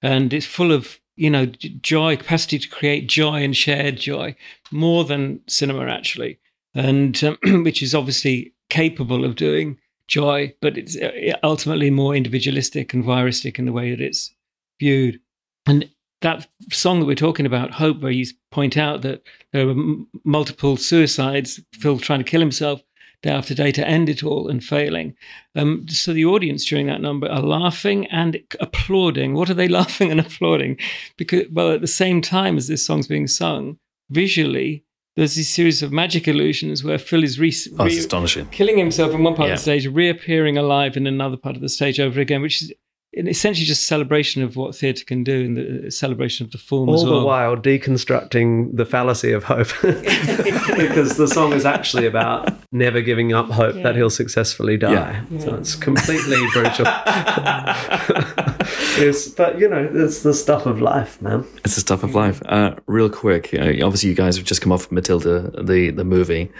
[0.00, 4.34] and it's full of you know joy capacity to create joy and shared joy
[4.70, 6.38] more than cinema actually
[6.74, 9.78] and um, which is obviously capable of doing
[10.10, 14.34] joy but it's uh, ultimately more individualistic and viristic in the way that it's
[14.78, 15.20] viewed
[15.66, 15.88] and
[16.20, 20.06] that song that we're talking about hope where you point out that there were m-
[20.24, 22.82] multiple suicides phil trying to kill himself
[23.22, 25.14] day after day to end it all and failing.
[25.54, 29.34] Um, so the audience during that number are laughing and applauding.
[29.34, 30.78] What are they laughing and applauding?
[31.16, 34.84] Because, well, at the same time as this song's being sung, visually,
[35.16, 38.46] there's this series of magic illusions where Phil is re- oh, re- astonishing.
[38.48, 39.54] killing himself in one part yeah.
[39.54, 42.72] of the stage, reappearing alive in another part of the stage over again, which is
[43.12, 47.04] essentially just celebration of what theatre can do and the celebration of the form all
[47.04, 47.20] well.
[47.20, 53.32] the while deconstructing the fallacy of hope because the song is actually about never giving
[53.32, 53.82] up hope yeah.
[53.82, 55.24] that he'll successfully die yeah.
[55.28, 55.40] Yeah.
[55.40, 56.86] so it's completely brutal
[58.98, 62.42] it's, but you know it's the stuff of life man it's the stuff of life
[62.46, 66.50] uh, real quick uh, obviously you guys have just come off matilda the the movie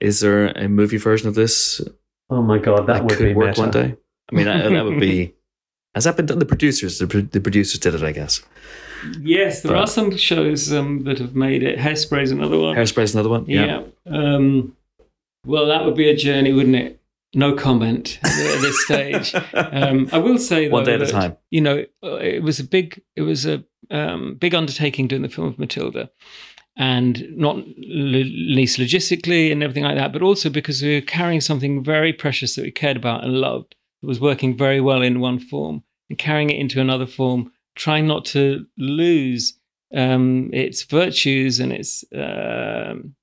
[0.00, 1.80] is there a movie version of this
[2.30, 3.60] oh my god that, that would could work meta.
[3.60, 3.96] one day
[4.30, 5.34] i mean that, that would be
[5.98, 6.38] Has that been done?
[6.38, 8.40] The producers, the, the producers did it, I guess.
[9.20, 11.76] Yes, there but, are some shows um, that have made it.
[11.76, 12.76] Hairspray's another one.
[12.76, 13.46] Hairspray's another one.
[13.46, 13.82] Yeah.
[14.04, 14.34] yeah.
[14.34, 14.76] Um,
[15.44, 17.00] well, that would be a journey, wouldn't it?
[17.34, 19.34] No comment at this stage.
[19.54, 21.36] Um, I will say though, one day at a time.
[21.50, 25.46] You know, it was a big, it was a um, big undertaking doing the film
[25.46, 26.10] of Matilda,
[26.76, 31.82] and not least logistically and everything like that, but also because we were carrying something
[31.82, 35.38] very precious that we cared about and loved It was working very well in one
[35.38, 39.58] form and carrying it into another form, trying not to lose
[39.94, 43.14] um, its virtues and its um,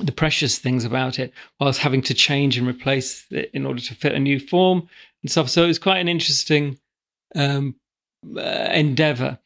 [0.00, 3.94] the precious things about it, whilst having to change and replace it in order to
[3.94, 4.88] fit a new form
[5.22, 5.48] and stuff.
[5.48, 6.78] So it was quite an interesting
[7.34, 7.76] um,
[8.36, 8.40] uh,
[8.72, 9.38] endeavor.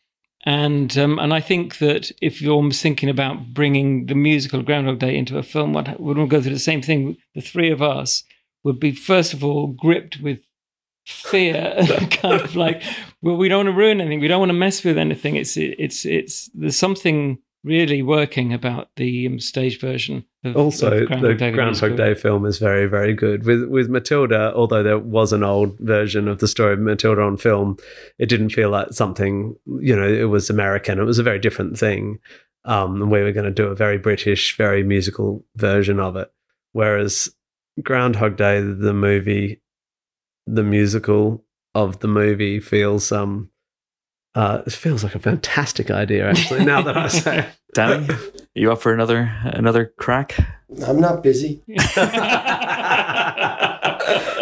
[0.45, 5.17] And um, and I think that if you're thinking about bringing the musical Groundhog Day
[5.17, 7.17] into a film, what would we go through the same thing?
[7.35, 8.23] The three of us
[8.65, 10.41] would be first of all gripped with
[11.07, 11.77] fear,
[12.11, 12.83] kind of like,
[13.23, 15.37] well, we don't want to ruin anything, we don't want to mess with anything.
[15.37, 20.25] It's it's it's there's something really working about the um, stage version.
[20.45, 23.45] Of, also, of Groundhog the Day Groundhog Day film is very, very good.
[23.45, 27.37] With with Matilda, although there was an old version of the story of Matilda on
[27.37, 27.77] film,
[28.19, 29.57] it didn't feel like something.
[29.81, 30.99] You know, it was American.
[30.99, 32.19] It was a very different thing.
[32.65, 36.31] Um, and we were going to do a very British, very musical version of it.
[36.73, 37.29] Whereas
[37.83, 39.63] Groundhog Day, the movie,
[40.47, 41.45] the musical
[41.75, 43.51] of the movie feels um
[44.35, 46.64] uh, it feels like a fantastic idea, actually.
[46.64, 48.09] Now that I say, Danny,
[48.55, 50.37] you up for another another crack?
[50.87, 51.62] I'm not busy.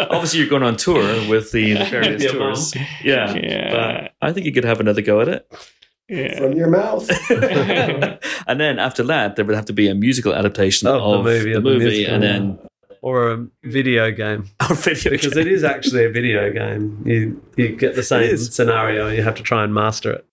[0.09, 2.75] Obviously, you're going on tour with the, the various yeah, tours.
[3.03, 4.07] Yeah, yeah.
[4.21, 5.51] I think you could have another go at it.
[6.09, 6.37] Yeah.
[6.37, 7.09] From your mouth.
[8.47, 11.31] and then after that, there would have to be a musical adaptation of, of the
[11.31, 12.59] movie, the movie the and then
[13.01, 14.49] or a video game.
[14.69, 15.47] Or video because game.
[15.47, 17.01] it is actually a video game.
[17.05, 19.07] You you get the same scenario.
[19.09, 20.25] You have to try and master it.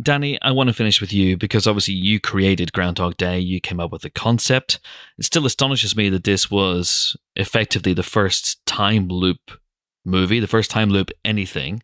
[0.00, 3.40] Danny, I want to finish with you because obviously you created Groundhog Day.
[3.40, 4.78] You came up with the concept.
[5.18, 9.58] It still astonishes me that this was effectively the first time loop
[10.04, 11.82] movie, the first time loop anything.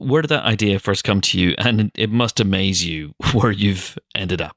[0.00, 1.54] Where did that idea first come to you?
[1.56, 4.56] And it must amaze you where you've ended up.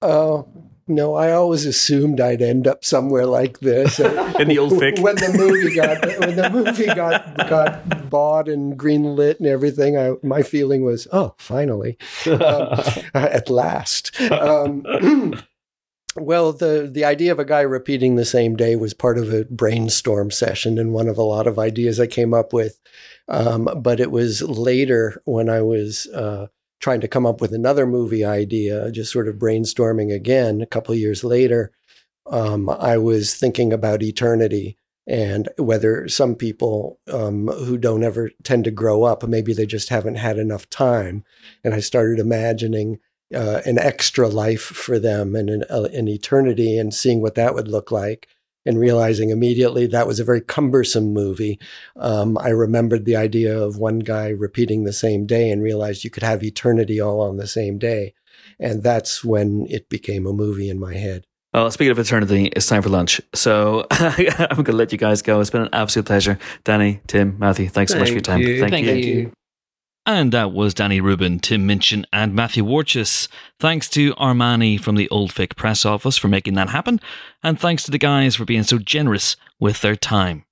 [0.00, 0.48] Oh,
[0.94, 3.98] no, I always assumed I'd end up somewhere like this.
[4.38, 4.98] In the old Vic.
[4.98, 10.12] When the movie got when the movie got got bought and greenlit and everything, I,
[10.22, 12.78] my feeling was, oh, finally, um,
[13.14, 14.20] at last.
[14.30, 14.84] Um,
[16.16, 19.44] well, the the idea of a guy repeating the same day was part of a
[19.44, 22.78] brainstorm session and one of a lot of ideas I came up with.
[23.28, 26.06] Um, but it was later when I was.
[26.08, 26.48] Uh,
[26.82, 30.60] trying to come up with another movie idea, just sort of brainstorming again.
[30.60, 31.72] A couple years later,
[32.26, 34.76] um, I was thinking about eternity
[35.06, 39.88] and whether some people um, who don't ever tend to grow up, maybe they just
[39.88, 41.24] haven't had enough time.
[41.64, 42.98] And I started imagining
[43.34, 47.54] uh, an extra life for them and an, uh, an eternity and seeing what that
[47.54, 48.28] would look like
[48.64, 51.58] and realizing immediately that was a very cumbersome movie.
[51.96, 56.10] Um, I remembered the idea of one guy repeating the same day and realized you
[56.10, 58.14] could have eternity all on the same day.
[58.58, 61.26] And that's when it became a movie in my head.
[61.52, 63.20] Well, speaking of eternity, it's time for lunch.
[63.34, 65.40] So I'm going to let you guys go.
[65.40, 66.38] It's been an absolute pleasure.
[66.64, 68.40] Danny, Tim, Matthew, thanks so much for your time.
[68.40, 68.58] You.
[68.60, 69.14] Thank, Thank you.
[69.14, 69.32] you.
[70.04, 73.28] And that was Danny Rubin, Tim Minchin, and Matthew Warchus.
[73.60, 77.00] Thanks to Armani from the Old Vic press office for making that happen,
[77.42, 80.44] and thanks to the guys for being so generous with their time.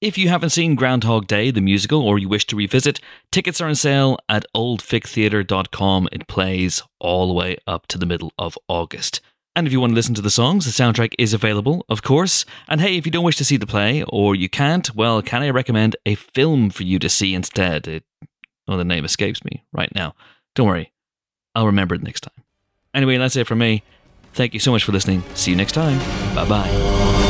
[0.00, 3.00] If you haven't seen Groundhog Day, the musical, or you wish to revisit,
[3.30, 6.08] tickets are on sale at oldvictheatre.com.
[6.10, 9.20] It plays all the way up to the middle of August.
[9.56, 12.44] And if you want to listen to the songs, the soundtrack is available, of course.
[12.68, 15.42] And hey, if you don't wish to see the play, or you can't, well, can
[15.42, 17.86] I recommend a film for you to see instead?
[17.86, 18.04] It
[18.66, 20.14] Oh, the name escapes me right now.
[20.54, 20.92] Don't worry,
[21.54, 22.44] I'll remember it next time.
[22.94, 23.82] Anyway, that's it from me.
[24.32, 25.22] Thank you so much for listening.
[25.34, 25.98] See you next time.
[26.34, 27.23] Bye bye.